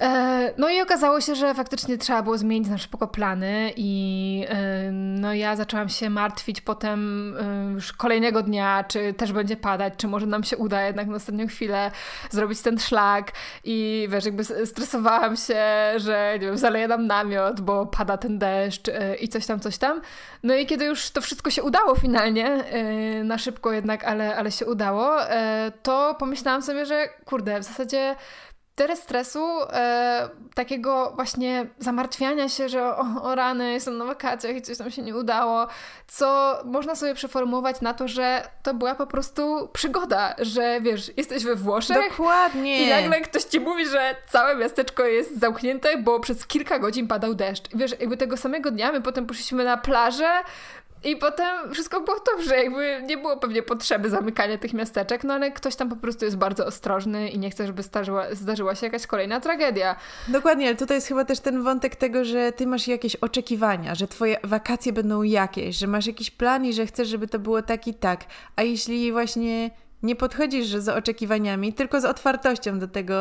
[0.00, 4.90] E, no i okazało się, że faktycznie trzeba było zmienić na szybko plany i e,
[4.92, 10.08] no ja zaczęłam się martwić potem e, już kolejnego dnia, czy też będzie padać, czy
[10.08, 11.90] może nam się uda jednak na ostatnią chwilę
[12.30, 13.32] zrobić ten szlak
[13.64, 15.64] i wiesz, jakby stresowałam się,
[15.96, 20.00] że nie wiem, zaleje nam namiot, bo pada ten deszcz i coś tam, coś tam.
[20.42, 22.64] No i kiedy już to wszystko się udało finalnie,
[23.24, 25.16] na szybko jednak, ale, ale się udało,
[25.82, 28.16] to pomyślałam sobie, że kurde, w zasadzie
[28.76, 34.62] tyle stresu, e, takiego właśnie zamartwiania się, że o, o rany, jestem na wakacjach i
[34.62, 35.66] coś tam się nie udało,
[36.06, 41.44] co można sobie przeformułować na to, że to była po prostu przygoda, że wiesz, jesteś
[41.44, 42.82] we Włoszech Dokładnie.
[42.82, 47.34] i nagle ktoś ci mówi, że całe miasteczko jest zamknięte, bo przez kilka godzin padał
[47.34, 47.64] deszcz.
[47.74, 50.30] Wiesz, jakby tego samego dnia my potem poszliśmy na plażę,
[51.06, 55.50] i potem wszystko było dobrze, jakby nie było pewnie potrzeby zamykania tych miasteczek, no ale
[55.50, 57.82] ktoś tam po prostu jest bardzo ostrożny i nie chce, żeby
[58.32, 59.96] zdarzyła, się jakaś kolejna tragedia.
[60.28, 64.08] Dokładnie, ale tutaj jest chyba też ten wątek tego, że ty masz jakieś oczekiwania, że
[64.08, 67.86] twoje wakacje będą jakieś, że masz jakiś plan i że chcesz, żeby to było tak
[67.86, 68.24] i tak.
[68.56, 69.70] A jeśli właśnie
[70.02, 73.16] nie podchodzisz z oczekiwaniami, tylko z otwartością do tego,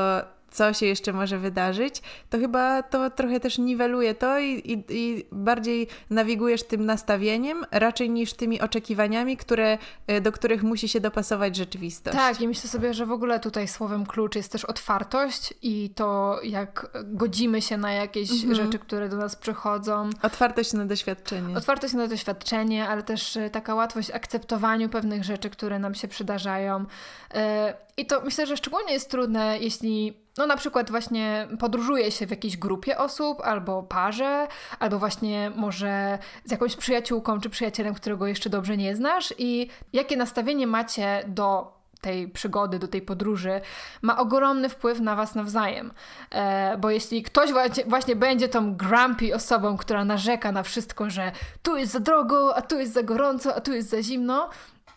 [0.56, 5.26] co się jeszcze może wydarzyć, to chyba to trochę też niweluje to i, i, i,
[5.32, 11.56] bardziej nawigujesz tym nastawieniem, raczej niż tymi oczekiwaniami, które, e, do których musi się dopasować
[11.56, 12.18] rzeczywistość.
[12.18, 16.40] Tak, i myślę sobie, że w ogóle tutaj słowem klucz jest też otwartość i to,
[16.44, 18.56] jak godzimy się na jakieś mhm.
[18.56, 20.10] rzeczy, które do nas przychodzą.
[20.22, 21.58] Otwartość na doświadczenie.
[21.58, 26.86] Otwartość na doświadczenie, ale też e, taka łatwość akceptowaniu pewnych rzeczy, które nam się przydarzają.
[27.34, 32.28] E, I to myślę, że szczególnie jest trudne, jeśli no na przykład właśnie podróżuje się
[32.28, 34.48] w jakiejś grupie osób, albo parze,
[34.80, 40.18] albo właśnie może z jakąś przyjaciółką czy przyjacielem, którego jeszcze dobrze nie znasz i jakie
[40.18, 43.62] nastawienie macie do tej przygody, do tej podróży,
[44.02, 45.92] ma ogromny wpływ na Was nawzajem.
[46.32, 47.50] E, bo jeśli ktoś
[47.88, 51.32] właśnie będzie tą grumpy osobą, która narzeka na wszystko, że
[51.64, 54.50] tu jest za drogo, a tu jest za gorąco, a tu jest za zimno,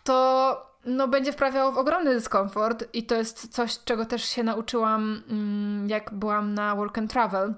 [0.03, 5.23] to no, będzie wprawiało w ogromny dyskomfort i to jest coś, czego też się nauczyłam,
[5.29, 7.53] mm, jak byłam na Work and Travel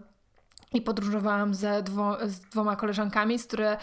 [0.74, 3.78] i podróżowałam ze dwo, z dwoma koleżankami, z które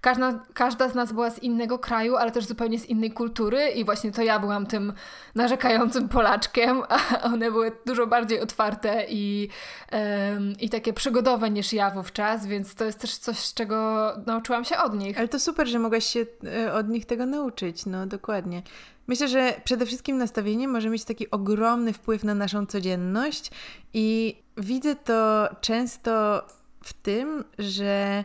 [0.00, 3.84] każda, każda z nas była z innego kraju, ale też zupełnie z innej kultury i
[3.84, 4.92] właśnie to ja byłam tym
[5.34, 9.48] narzekającym Polaczkiem, a one były dużo bardziej otwarte i,
[9.92, 14.64] um, i takie przygodowe niż ja wówczas, więc to jest też coś, z czego nauczyłam
[14.64, 15.18] się od nich.
[15.18, 18.62] Ale to super, że mogłaś się e, od nich tego nauczyć, no dokładnie.
[19.06, 23.50] Myślę, że przede wszystkim nastawienie może mieć taki ogromny wpływ na naszą codzienność
[23.94, 26.42] i widzę to często
[26.84, 28.24] w tym, że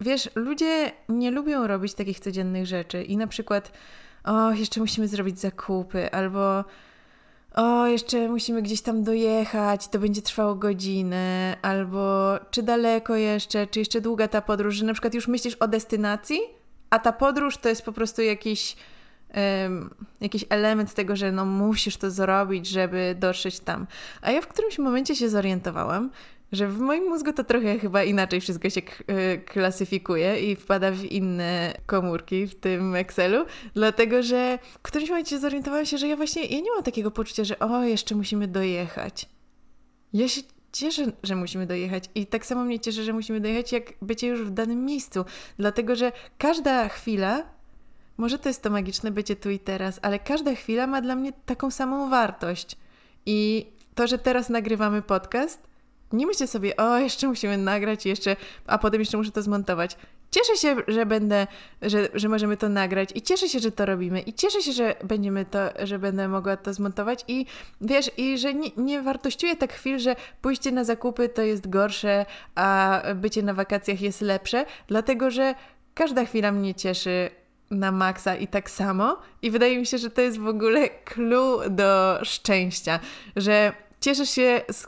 [0.00, 3.72] wiesz, ludzie nie lubią robić takich codziennych rzeczy i na przykład
[4.24, 6.64] o, jeszcze musimy zrobić zakupy albo
[7.54, 13.78] o, jeszcze musimy gdzieś tam dojechać, to będzie trwało godzinę, albo czy daleko jeszcze, czy
[13.78, 16.40] jeszcze długa ta podróż, że na przykład już myślisz o destynacji,
[16.90, 18.76] a ta podróż to jest po prostu jakiś
[19.34, 23.86] um, jakiś element tego, że no musisz to zrobić, żeby dotrzeć tam.
[24.22, 26.10] A ja w którymś momencie się zorientowałam,
[26.52, 31.04] że w moim mózgu to trochę chyba inaczej wszystko się e, klasyfikuje i wpada w
[31.04, 36.44] inne komórki w tym Excelu, dlatego że w którymś momencie zorientowałam się, że ja właśnie
[36.44, 39.28] ja nie mam takiego poczucia, że o, jeszcze musimy dojechać.
[40.12, 40.40] Ja się
[40.72, 44.42] cieszę, że musimy dojechać i tak samo mnie cieszę, że musimy dojechać, jak bycie już
[44.42, 45.24] w danym miejscu,
[45.58, 47.42] dlatego że każda chwila
[48.20, 51.32] może to jest to magiczne bycie tu i teraz, ale każda chwila ma dla mnie
[51.46, 52.76] taką samą wartość.
[53.26, 55.60] I to, że teraz nagrywamy podcast,
[56.12, 59.96] nie myślę sobie, o, jeszcze musimy nagrać, jeszcze, a potem jeszcze muszę to zmontować.
[60.30, 61.46] Cieszę się, że będę,
[61.82, 64.94] że, że możemy to nagrać i cieszę się, że to robimy i cieszę się, że
[65.04, 67.46] będziemy to, że będę mogła to zmontować i
[67.80, 72.26] wiesz, i że nie, nie wartościuję tak chwil, że pójście na zakupy to jest gorsze,
[72.54, 75.54] a bycie na wakacjach jest lepsze, dlatego że
[75.94, 77.39] każda chwila mnie cieszy
[77.70, 79.18] na maksa i tak samo.
[79.42, 83.00] I wydaje mi się, że to jest w ogóle clue do szczęścia,
[83.36, 84.86] że cieszysz się z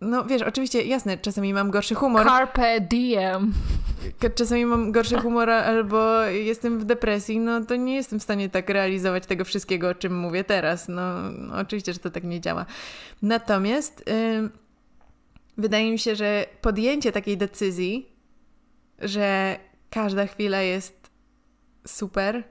[0.00, 2.26] no wiesz, oczywiście, jasne, czasami mam gorszy humor.
[2.26, 3.52] Carpe diem.
[4.34, 8.70] czasami mam gorszy humor albo jestem w depresji, no to nie jestem w stanie tak
[8.70, 10.88] realizować tego wszystkiego, o czym mówię teraz.
[10.88, 12.66] No, no oczywiście, że to tak nie działa.
[13.22, 14.50] Natomiast yy,
[15.58, 18.12] wydaje mi się, że podjęcie takiej decyzji,
[18.98, 19.58] że
[19.90, 20.99] każda chwila jest
[21.86, 22.44] super,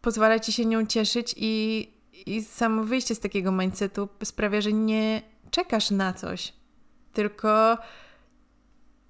[0.00, 1.88] pozwala ci się nią cieszyć i,
[2.26, 6.52] i samo wyjście z takiego mindsetu sprawia, że nie czekasz na coś,
[7.12, 7.78] tylko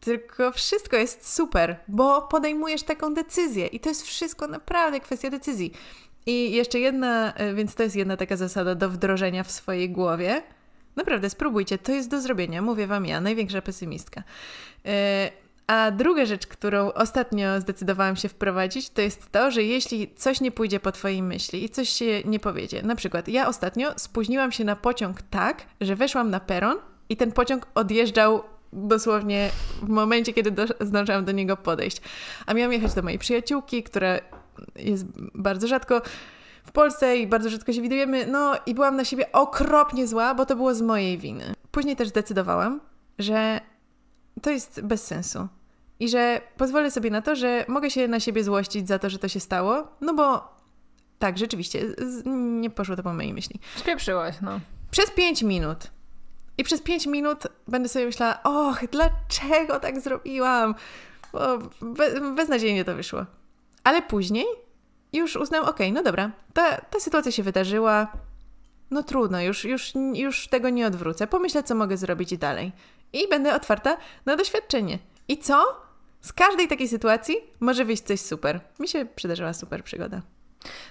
[0.01, 5.73] tylko wszystko jest super, bo podejmujesz taką decyzję i to jest wszystko naprawdę kwestia decyzji.
[6.27, 10.43] I jeszcze jedna, e, więc to jest jedna taka zasada do wdrożenia w swojej głowie.
[10.97, 14.23] Naprawdę, spróbujcie, to jest do zrobienia, mówię Wam ja, największa pesymistka.
[14.85, 15.31] E,
[15.67, 20.51] a druga rzecz, którą ostatnio zdecydowałam się wprowadzić, to jest to, że jeśli coś nie
[20.51, 24.65] pójdzie po Twojej myśli i coś się nie powiedzie, na przykład ja ostatnio spóźniłam się
[24.65, 26.77] na pociąg tak, że weszłam na peron
[27.09, 28.43] i ten pociąg odjeżdżał
[28.73, 29.51] dosłownie
[29.83, 32.01] w momencie, kiedy do, zdążyłam do niego podejść.
[32.47, 34.19] A miałam jechać do mojej przyjaciółki, która
[34.77, 36.03] jest bardzo rzadko
[36.65, 40.47] w Polsce i bardzo rzadko się widujemy, no i byłam na siebie okropnie zła, bo
[40.47, 41.55] to było z mojej winy.
[41.71, 42.81] Później też zdecydowałam,
[43.19, 43.61] że
[44.43, 45.49] to jest bez sensu.
[46.01, 49.19] I że pozwolę sobie na to, że mogę się na siebie złościć za to, że
[49.19, 50.57] to się stało, no bo
[51.19, 51.83] tak, rzeczywiście,
[52.61, 53.61] nie poszło to po mojej myśli.
[53.77, 54.61] Spieprzyłaś, no.
[54.91, 55.91] Przez pięć minut
[56.59, 60.75] i przez pięć minut będę sobie myślała, och, dlaczego tak zrobiłam?
[61.33, 63.27] Bo be, beznadziejnie to wyszło.
[63.85, 64.47] Ale później
[65.13, 68.13] już uznałam, okej, okay, no dobra, ta, ta sytuacja się wydarzyła,
[68.91, 71.27] no trudno, już, już, już tego nie odwrócę.
[71.27, 72.73] Pomyślę, co mogę zrobić dalej.
[73.17, 73.97] I będę otwarta
[74.27, 74.99] na doświadczenie.
[75.29, 75.87] I co?
[76.21, 78.61] Z każdej takiej sytuacji może wyjść coś super.
[78.81, 80.23] Mi się przydarzyła super przygoda.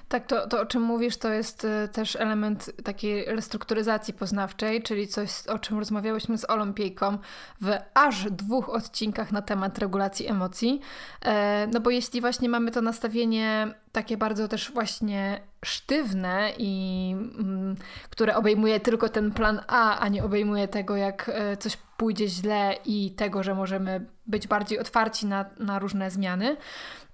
[0.10, 5.08] Tak, to, to o czym mówisz, to jest y, też element takiej restrukturyzacji poznawczej, czyli
[5.08, 7.18] coś, o czym rozmawiałyśmy z Olimpijką
[7.62, 10.82] w aż dwóch odcinkach na temat regulacji emocji.
[11.22, 17.76] E, no bo jeśli właśnie mamy to nastawienie takie bardzo też właśnie sztywne i mm,
[18.10, 22.76] które obejmuje tylko ten plan A, a nie obejmuje tego, jak e, coś pójdzie źle
[22.86, 26.58] i tego, że możemy być bardziej otwarci na, na różne zmiany,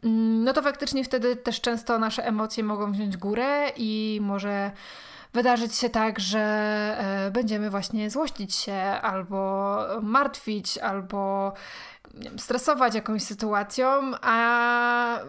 [0.04, 4.72] mm, no to faktycznie wtedy też często nasze emocje mogą wziąć górę i może
[5.34, 11.54] wydarzyć się tak, że e, będziemy właśnie złościć się albo martwić, albo
[12.14, 13.88] wiem, stresować jakąś sytuacją,
[14.22, 15.20] a,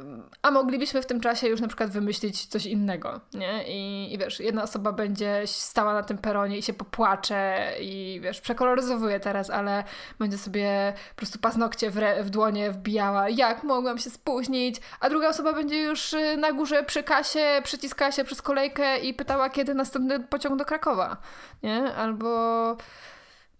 [0.42, 3.64] a moglibyśmy w tym czasie już na przykład wymyślić coś innego, nie?
[3.68, 8.40] I, I wiesz, jedna osoba będzie stała na tym peronie i się popłacze i wiesz,
[8.40, 9.84] przekoloryzowuje teraz, ale
[10.18, 15.08] będzie sobie po prostu paznokcie w, re, w dłonie wbijała, jak mogłam się spóźnić, a
[15.08, 19.50] druga osoba będzie już y, na górze przy kasie, przyciskała się przez kolejkę i pytała,
[19.50, 21.16] kiedy następny pociąg do Krakowa,
[21.62, 21.94] nie?
[21.94, 22.76] Albo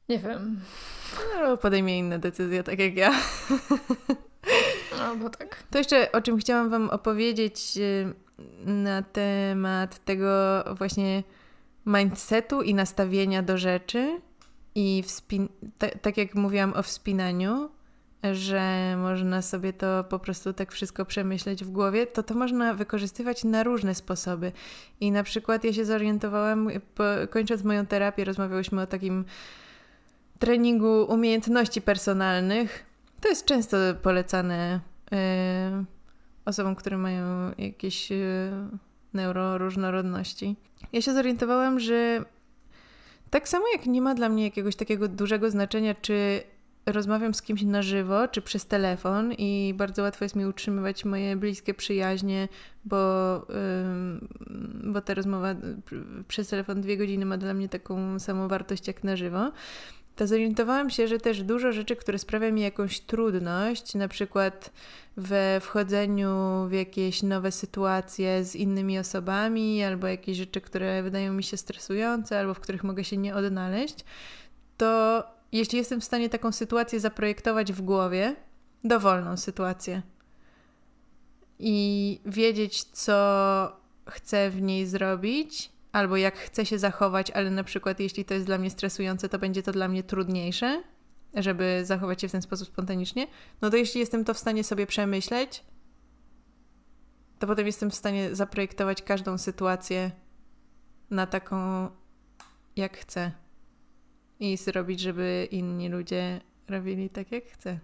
[0.09, 0.61] nie wiem.
[1.35, 3.13] No, podejmie inne decyzje, tak jak ja.
[4.99, 5.63] No, bo tak.
[5.71, 8.15] To jeszcze o czym chciałam Wam opowiedzieć y,
[8.67, 11.23] na temat tego właśnie
[11.87, 14.21] mindsetu i nastawienia do rzeczy.
[14.75, 15.49] I wspin-
[16.03, 17.71] tak jak mówiłam o wspinaniu,
[18.33, 23.45] że można sobie to po prostu tak wszystko przemyśleć w głowie, to to można wykorzystywać
[23.45, 24.53] na różne sposoby.
[25.01, 29.25] I na przykład ja się zorientowałam, po, kończąc moją terapię, rozmawiałyśmy o takim
[30.43, 32.85] treningu umiejętności personalnych.
[33.21, 34.81] To jest często polecane
[35.13, 35.17] y,
[36.45, 38.51] osobom, które mają jakieś y,
[39.15, 40.57] neuroróżnorodności.
[40.93, 42.25] Ja się zorientowałam, że
[43.31, 46.43] tak samo jak nie ma dla mnie jakiegoś takiego dużego znaczenia, czy
[46.87, 51.37] rozmawiam z kimś na żywo, czy przez telefon i bardzo łatwo jest mi utrzymywać moje
[51.37, 52.49] bliskie przyjaźnie,
[52.85, 52.97] bo,
[54.85, 55.55] bo ta rozmowa
[56.29, 59.53] przez telefon dwie godziny ma dla mnie taką samą wartość jak na żywo
[60.17, 64.71] to zorientowałam się, że też dużo rzeczy, które sprawia mi jakąś trudność, na przykład
[65.17, 71.43] we wchodzeniu w jakieś nowe sytuacje z innymi osobami, albo jakieś rzeczy, które wydają mi
[71.43, 73.97] się stresujące, albo w których mogę się nie odnaleźć,
[74.77, 78.37] to jeśli jestem w stanie taką sytuację zaprojektować w głowie,
[78.85, 80.03] dowolną sytuację,
[81.65, 83.77] i wiedzieć, co
[84.11, 88.47] chcę w niej zrobić, albo jak chcę się zachować, ale na przykład jeśli to jest
[88.47, 90.83] dla mnie stresujące, to będzie to dla mnie trudniejsze,
[91.35, 93.27] żeby zachować się w ten sposób spontanicznie,
[93.63, 95.65] no to jeśli jestem to w stanie sobie przemyśleć,
[97.39, 100.11] to potem jestem w stanie zaprojektować każdą sytuację
[101.11, 101.89] na taką,
[102.77, 103.33] jak chcę.
[104.41, 107.79] I zrobić, żeby inni ludzie robili tak, jak chcę.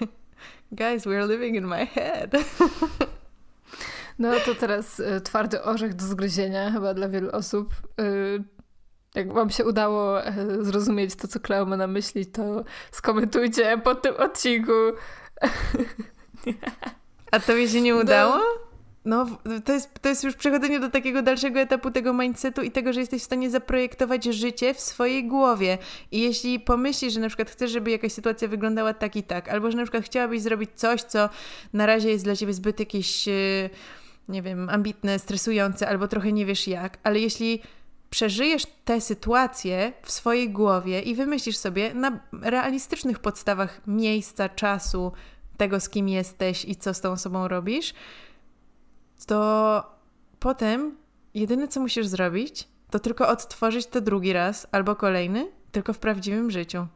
[0.72, 2.30] Guys, we're living in my head.
[4.18, 7.74] No to teraz y, twardy orzech do zgryzienia chyba dla wielu osób.
[8.00, 8.44] Y,
[9.14, 14.02] Jak Wam się udało e, zrozumieć to, co Kleo ma na myśli, to skomentujcie pod
[14.02, 14.72] tym odcinku.
[17.32, 18.00] A tobie się nie no.
[18.00, 18.40] udało?
[19.04, 19.26] No,
[19.64, 23.00] to jest, to jest już przechodzenie do takiego dalszego etapu tego mindsetu i tego, że
[23.00, 25.78] jesteś w stanie zaprojektować życie w swojej głowie.
[26.10, 29.70] I jeśli pomyślisz, że na przykład chcesz, żeby jakaś sytuacja wyglądała tak i tak, albo
[29.70, 31.28] że na przykład chciałabyś zrobić coś, co
[31.72, 33.32] na razie jest dla ciebie zbyt jakieś, e,
[34.28, 37.62] nie wiem, ambitne, stresujące, albo trochę nie wiesz jak, ale jeśli
[38.10, 45.12] przeżyjesz tę sytuację w swojej głowie i wymyślisz sobie na realistycznych podstawach miejsca, czasu,
[45.56, 47.94] tego, z kim jesteś i co z tą osobą robisz,
[49.26, 49.82] to
[50.38, 50.96] potem
[51.34, 56.50] jedyne, co musisz zrobić, to tylko odtworzyć to drugi raz albo kolejny, tylko w prawdziwym
[56.50, 56.86] życiu.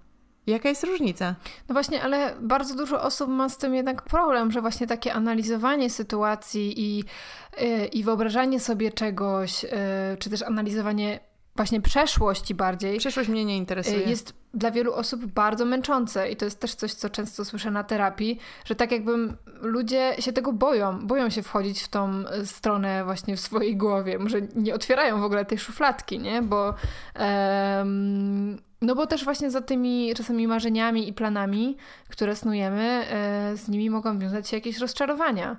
[0.50, 1.34] Jaka jest różnica?
[1.68, 5.90] No właśnie, ale bardzo dużo osób ma z tym jednak problem, że właśnie takie analizowanie
[5.90, 9.70] sytuacji i, yy, i wyobrażanie sobie czegoś, yy,
[10.18, 11.20] czy też analizowanie
[11.56, 12.98] właśnie przeszłości bardziej.
[12.98, 14.06] Przeszłość mnie nie interesuje.
[14.06, 17.70] Y, jest dla wielu osób bardzo męczące i to jest też coś, co często słyszę
[17.70, 19.12] na terapii, że tak jakby
[19.60, 24.40] ludzie się tego boją, boją się wchodzić w tą stronę właśnie w swojej głowie, może
[24.54, 26.42] nie otwierają w ogóle tej szufladki, nie?
[26.42, 26.74] Bo
[27.18, 31.76] um, no bo też właśnie za tymi czasami marzeniami i planami,
[32.08, 35.56] które snujemy, e, z nimi mogą wiązać się jakieś rozczarowania.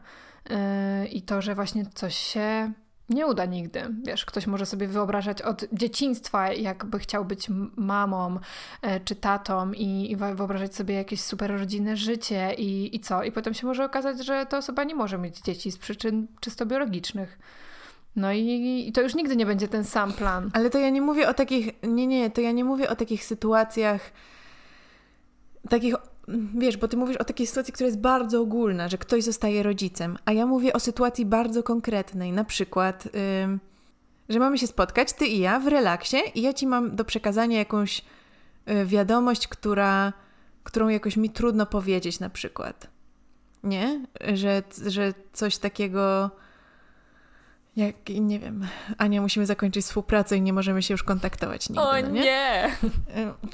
[0.49, 2.71] E, I to, że właśnie coś się
[3.09, 3.83] nie uda nigdy.
[4.03, 8.39] Wiesz, ktoś może sobie wyobrażać od dzieciństwa, jakby chciał być mamą
[8.81, 13.23] e, czy tatą i, wyobrażać sobie jakieś super rodzinne życie i, i co?
[13.23, 16.65] I potem się może okazać, że ta osoba nie może mieć dzieci z przyczyn czysto
[16.65, 17.39] biologicznych.
[18.15, 20.49] No i, i to już nigdy nie będzie ten sam plan.
[20.53, 23.25] Ale to ja nie mówię o takich, nie, nie, to ja nie mówię o takich
[23.25, 24.11] sytuacjach,
[25.69, 25.95] takich
[26.55, 30.17] wiesz, bo ty mówisz o takiej sytuacji, która jest bardzo ogólna, że ktoś zostaje rodzicem,
[30.25, 33.59] a ja mówię o sytuacji bardzo konkretnej, na przykład, yy,
[34.29, 37.57] że mamy się spotkać, ty i ja, w relaksie i ja ci mam do przekazania
[37.57, 38.05] jakąś
[38.65, 40.13] yy, wiadomość, która,
[40.63, 42.87] którą jakoś mi trudno powiedzieć na przykład.
[43.63, 44.05] Nie?
[44.33, 46.31] Że, że coś takiego
[47.75, 48.67] jak, nie wiem,
[48.97, 52.21] Ania, musimy zakończyć współpracę i nie możemy się już kontaktować nigdy, O no nie?
[52.21, 52.75] nie!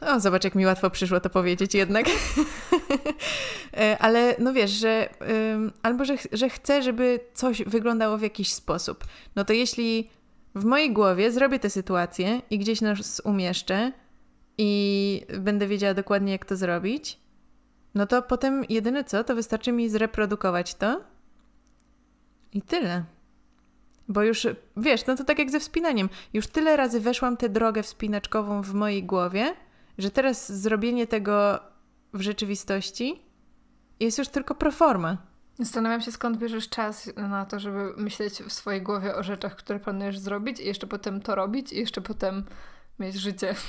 [0.01, 2.05] O, zobacz, jak mi łatwo przyszło to powiedzieć jednak.
[3.99, 5.09] Ale no wiesz, że
[5.83, 9.05] albo, że, że chcę, żeby coś wyglądało w jakiś sposób.
[9.35, 10.09] No to jeśli
[10.55, 13.91] w mojej głowie zrobię tę sytuację i gdzieś nas umieszczę
[14.57, 17.19] i będę wiedziała dokładnie, jak to zrobić,
[17.95, 21.01] no to potem jedyne co, to wystarczy mi zreprodukować to
[22.53, 23.03] i tyle.
[24.07, 24.47] Bo już,
[24.77, 26.09] wiesz, no to tak jak ze wspinaniem.
[26.33, 29.53] Już tyle razy weszłam tę drogę wspinaczkową w mojej głowie,
[29.97, 31.59] że teraz zrobienie tego
[32.13, 33.21] w rzeczywistości
[33.99, 35.17] jest już tylko proforma.
[35.59, 39.79] Zastanawiam się, skąd bierzesz czas na to, żeby myśleć w swojej głowie o rzeczach, które
[39.79, 42.43] planujesz zrobić i jeszcze potem to robić i jeszcze potem
[42.99, 43.55] mieć życie.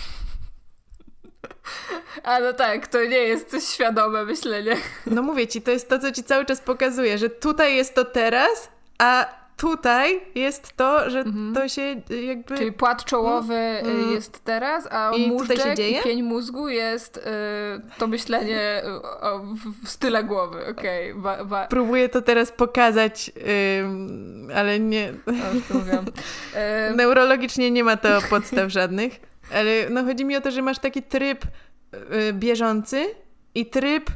[2.25, 4.77] A no tak, to nie jest świadome myślenie.
[5.07, 8.05] No mówię ci, to jest to, co ci cały czas pokazuje, że tutaj jest to
[8.05, 8.69] teraz,
[8.99, 11.55] a tutaj jest to, że mhm.
[11.55, 11.83] to się
[12.27, 12.59] jakby...
[12.59, 14.11] Czyli płat czołowy mm.
[14.11, 17.21] jest teraz, a I móżdżek i pień mózgu jest y,
[17.99, 18.83] to myślenie
[19.21, 19.39] o,
[19.85, 20.67] w style głowy.
[20.67, 21.15] Okay.
[21.69, 25.09] Próbuję to teraz pokazać, y, ale nie...
[25.09, 25.15] y...
[26.97, 29.21] Neurologicznie nie ma to podstaw żadnych,
[29.55, 33.07] ale no chodzi mi o to, że masz taki tryb y, bieżący
[33.55, 34.11] i tryb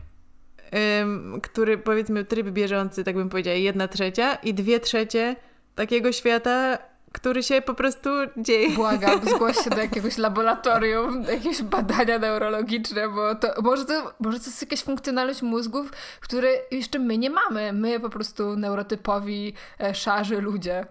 [1.43, 5.37] który powiedzmy tryb bieżący, tak bym powiedziała, jedna trzecia i dwie trzecie
[5.75, 6.79] takiego świata,
[7.13, 8.71] który się po prostu dzieje.
[8.71, 14.47] Błagam, zgłoś się do jakiegoś laboratorium, jakieś badania neurologiczne, bo to może, to może to
[14.47, 17.73] jest jakaś funkcjonalność mózgów, które jeszcze my nie mamy.
[17.73, 20.87] My po prostu neurotypowi, e, szarzy ludzie.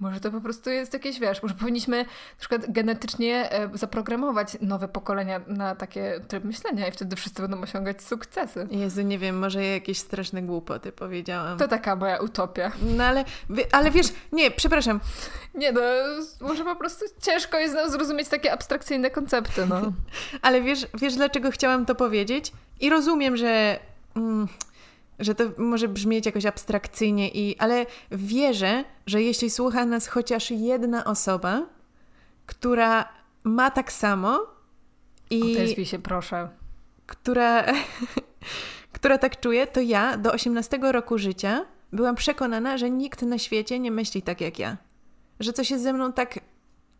[0.00, 4.88] Może to po prostu jest jakieś, wiesz, może powinniśmy na przykład genetycznie e, zaprogramować nowe
[4.88, 8.68] pokolenia na takie tryb myślenia i wtedy wszyscy będą osiągać sukcesy.
[8.70, 11.58] Jezu, nie wiem, może ja jakieś straszne głupoty powiedziałam.
[11.58, 12.72] To taka moja utopia.
[12.96, 13.24] No ale,
[13.72, 15.00] ale wiesz, nie, przepraszam.
[15.54, 15.80] Nie no,
[16.40, 19.92] może po prostu ciężko jest nam zrozumieć takie abstrakcyjne koncepty, no.
[20.42, 22.52] ale wiesz, wiesz dlaczego chciałam to powiedzieć?
[22.80, 23.78] I rozumiem, że...
[24.16, 24.48] Mm,
[25.18, 31.04] że to może brzmieć jakoś abstrakcyjnie, i, ale wierzę, że jeśli słucha nas chociaż jedna
[31.04, 31.66] osoba,
[32.46, 33.08] która
[33.44, 34.46] ma tak samo
[35.30, 35.56] i.
[35.56, 36.48] Odezwij się, proszę.
[37.06, 37.64] Która,
[38.96, 43.78] która tak czuje, to ja do 18 roku życia byłam przekonana, że nikt na świecie
[43.78, 44.76] nie myśli tak jak ja.
[45.40, 46.38] Że coś jest ze mną tak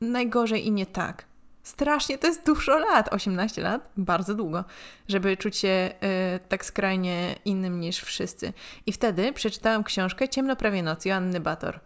[0.00, 1.24] najgorzej i nie tak.
[1.66, 4.64] Strasznie, to jest dużo lat, 18 lat, bardzo długo,
[5.08, 5.68] żeby czuć się
[6.36, 8.52] y, tak skrajnie innym niż wszyscy.
[8.86, 11.80] I wtedy przeczytałam książkę Ciemno prawie noc Joanny Bator.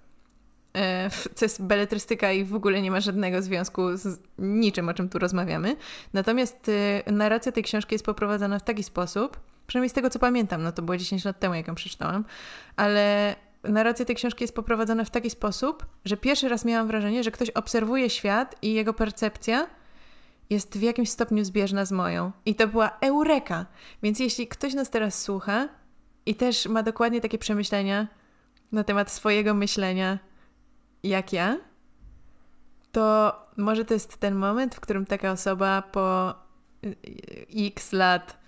[0.76, 5.08] e, co jest beletrystyka i w ogóle nie ma żadnego związku z niczym, o czym
[5.08, 5.76] tu rozmawiamy.
[6.12, 6.70] Natomiast
[7.06, 10.72] e, narracja tej książki jest poprowadzona w taki sposób, przynajmniej z tego co pamiętam, no
[10.72, 12.24] to było 10 lat temu, jak ją przeczytałam,
[12.76, 17.30] ale narracja tej książki jest poprowadzona w taki sposób, że pierwszy raz miałam wrażenie, że
[17.30, 19.66] ktoś obserwuje świat i jego percepcja
[20.50, 22.32] jest w jakimś stopniu zbieżna z moją.
[22.46, 23.66] I to była eureka.
[24.02, 25.68] Więc jeśli ktoś nas teraz słucha
[26.26, 28.06] i też ma dokładnie takie przemyślenia
[28.72, 30.18] na temat swojego myślenia
[31.02, 31.56] jak ja,
[32.92, 36.34] to może to jest ten moment, w którym taka osoba po
[36.84, 36.96] y,
[37.56, 38.39] x lat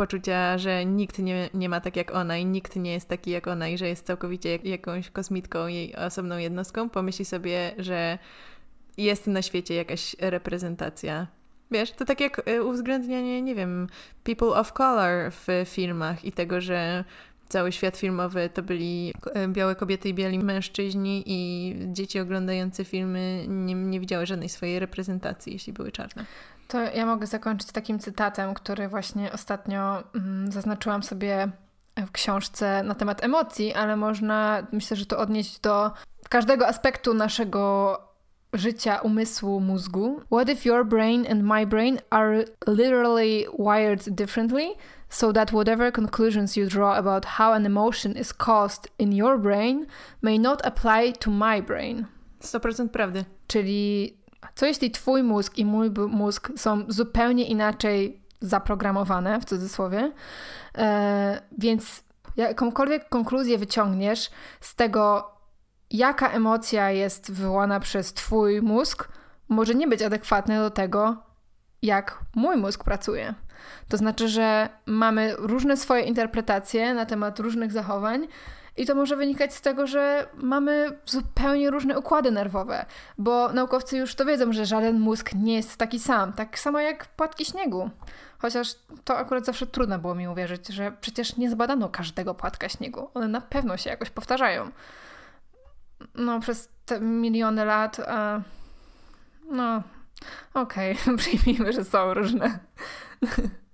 [0.00, 3.46] poczucia, że nikt nie, nie ma tak jak ona i nikt nie jest taki jak
[3.46, 8.18] ona i że jest całkowicie jak, jakąś kosmitką, jej osobną jednostką, pomyśli sobie, że
[8.96, 11.26] jest na świecie jakaś reprezentacja.
[11.70, 13.88] Wiesz, to tak jak y, uwzględnianie, nie wiem,
[14.24, 17.04] people of color w filmach i tego, że
[17.48, 19.12] cały świat filmowy to byli
[19.44, 24.78] y, białe kobiety i biali mężczyźni i dzieci oglądające filmy nie, nie widziały żadnej swojej
[24.78, 26.26] reprezentacji, jeśli były czarne.
[26.70, 31.48] To ja mogę zakończyć takim cytatem, który właśnie ostatnio mm, zaznaczyłam sobie
[31.96, 35.90] w książce na temat emocji, ale można, myślę, że to odnieść do
[36.28, 37.98] każdego aspektu naszego
[38.52, 40.20] życia, umysłu, mózgu.
[40.26, 44.74] What if your brain and my brain are literally wired differently?
[45.08, 49.86] So that whatever conclusions you draw about how an emotion is caused in your brain
[50.22, 52.06] may not apply to my brain.
[52.40, 53.24] 100% prawdy.
[53.46, 54.16] Czyli
[54.54, 60.12] co jeśli twój mózg i mój mózg są zupełnie inaczej zaprogramowane, w cudzysłowie,
[60.78, 62.04] e, więc
[62.36, 64.30] jakąkolwiek konkluzję wyciągniesz
[64.60, 65.30] z tego,
[65.90, 69.08] jaka emocja jest wywołana przez twój mózg,
[69.48, 71.16] może nie być adekwatne do tego,
[71.82, 73.34] jak mój mózg pracuje.
[73.88, 78.28] To znaczy, że mamy różne swoje interpretacje na temat różnych zachowań,
[78.80, 82.86] i to może wynikać z tego, że mamy zupełnie różne układy nerwowe,
[83.18, 87.06] bo naukowcy już to wiedzą, że żaden mózg nie jest taki sam, tak samo jak
[87.06, 87.90] płatki śniegu.
[88.38, 88.74] Chociaż
[89.04, 93.08] to akurat zawsze trudno było mi uwierzyć, że przecież nie zbadano każdego płatka śniegu.
[93.14, 94.70] One na pewno się jakoś powtarzają.
[96.14, 98.00] No, przez te miliony lat.
[98.08, 98.40] A...
[99.50, 99.82] No,
[100.54, 101.16] okej, okay.
[101.18, 102.58] przyjmijmy, że są różne.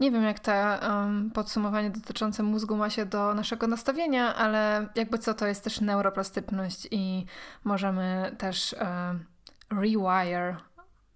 [0.00, 5.18] Nie wiem, jak to um, podsumowanie dotyczące mózgu ma się do naszego nastawienia, ale jakby
[5.18, 7.26] co, to jest też neuroplastyczność i
[7.64, 8.74] możemy też
[9.70, 10.56] rewire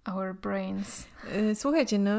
[0.05, 1.07] our brains.
[1.35, 2.11] Y, słuchajcie, no,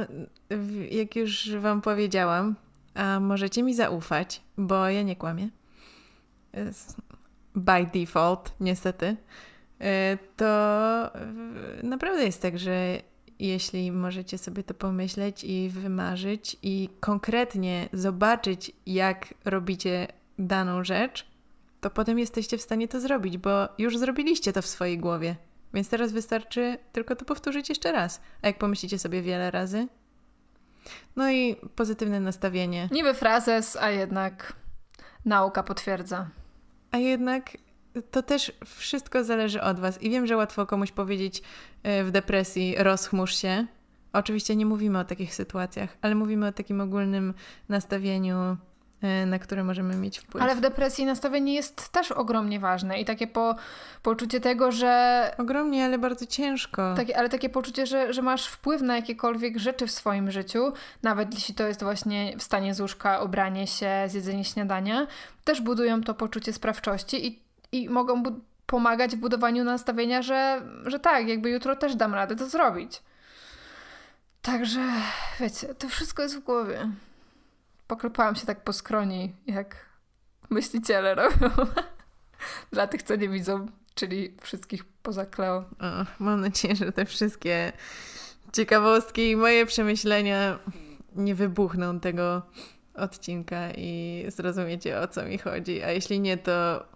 [0.90, 2.56] jak już Wam powiedziałam,
[2.94, 5.48] a możecie mi zaufać, bo ja nie kłamię.
[7.54, 9.06] By default, niestety.
[9.80, 10.44] Y, to
[11.82, 13.00] naprawdę jest tak, że
[13.38, 20.08] jeśli możecie sobie to pomyśleć i wymarzyć i konkretnie zobaczyć, jak robicie
[20.38, 21.26] daną rzecz,
[21.80, 25.36] to potem jesteście w stanie to zrobić, bo już zrobiliście to w swojej głowie.
[25.74, 28.20] Więc teraz wystarczy tylko to powtórzyć jeszcze raz.
[28.42, 29.88] A jak pomyślicie sobie wiele razy?
[31.16, 32.88] No i pozytywne nastawienie.
[32.92, 34.52] Niby frazes, a jednak
[35.24, 36.28] nauka potwierdza.
[36.90, 37.50] A jednak
[38.10, 40.02] to też wszystko zależy od Was.
[40.02, 41.42] I wiem, że łatwo komuś powiedzieć
[41.82, 43.66] e, w depresji, rozchmurz się.
[44.12, 47.34] Oczywiście nie mówimy o takich sytuacjach, ale mówimy o takim ogólnym
[47.68, 48.56] nastawieniu,
[49.02, 50.44] e, na które możemy mieć wpływ.
[50.44, 53.54] Ale w depresji nastawienie jest też ogromnie ważne i takie po,
[54.02, 55.34] poczucie tego, że.
[55.38, 56.94] Ogromnie, ale bardzo ciężko.
[56.96, 60.72] Takie, ale takie poczucie, że, że masz wpływ na jakiekolwiek rzeczy w swoim życiu,
[61.02, 65.06] nawet jeśli to jest właśnie wstanie z łóżka, ubranie się, zjedzenie śniadania,
[65.44, 68.22] też budują to poczucie sprawczości i i mogą
[68.66, 73.02] pomagać w budowaniu nastawienia, że, że tak, jakby jutro też dam radę to zrobić.
[74.42, 74.80] Także,
[75.40, 76.90] wiecie, to wszystko jest w głowie.
[77.86, 79.76] Poklepałam się tak po skroni, jak
[80.50, 81.50] myśliciele robią.
[82.72, 85.64] Dla tych, co nie widzą, czyli wszystkich poza Kleo.
[86.18, 87.72] Mam nadzieję, że te wszystkie
[88.52, 90.58] ciekawostki i moje przemyślenia
[91.14, 92.42] nie wybuchną tego
[92.94, 95.82] odcinka i zrozumiecie o co mi chodzi.
[95.82, 96.86] A jeśli nie, to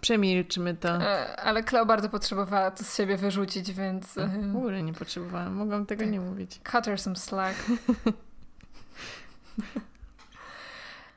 [0.00, 0.88] Przemilczmy to.
[0.88, 4.18] E, ale Kleo bardzo potrzebowała to z siebie wyrzucić, więc...
[4.18, 5.54] E, w ogóle nie potrzebowałam.
[5.54, 6.12] Mogłam tego tak.
[6.12, 6.60] nie mówić.
[6.72, 7.64] Cut her some slack.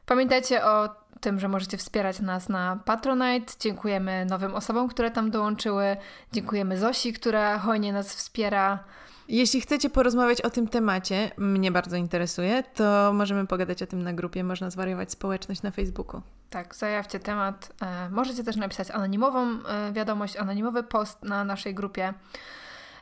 [0.06, 0.90] Pamiętajcie o
[1.22, 3.54] tym, że możecie wspierać nas na Patronite.
[3.60, 5.98] Dziękujemy nowym osobom, które tam dołączyły.
[6.32, 8.84] Dziękujemy Zosi, która hojnie nas wspiera.
[9.28, 14.14] Jeśli chcecie porozmawiać o tym temacie, mnie bardzo interesuje, to możemy pogadać o tym na
[14.14, 16.22] grupie Można zwariować społeczność na Facebooku.
[16.50, 17.74] Tak, zajawcie temat.
[17.82, 22.14] E, możecie też napisać anonimową e, wiadomość, anonimowy post na naszej grupie.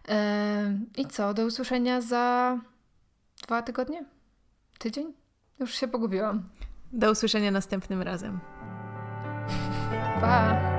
[0.09, 1.34] E, I co?
[1.34, 2.57] Do usłyszenia za
[3.47, 4.05] dwa tygodnie?
[4.78, 5.13] Tydzień?
[5.59, 6.49] Już się pogubiłam.
[6.91, 8.39] Do usłyszenia następnym razem.
[10.22, 10.79] Pa!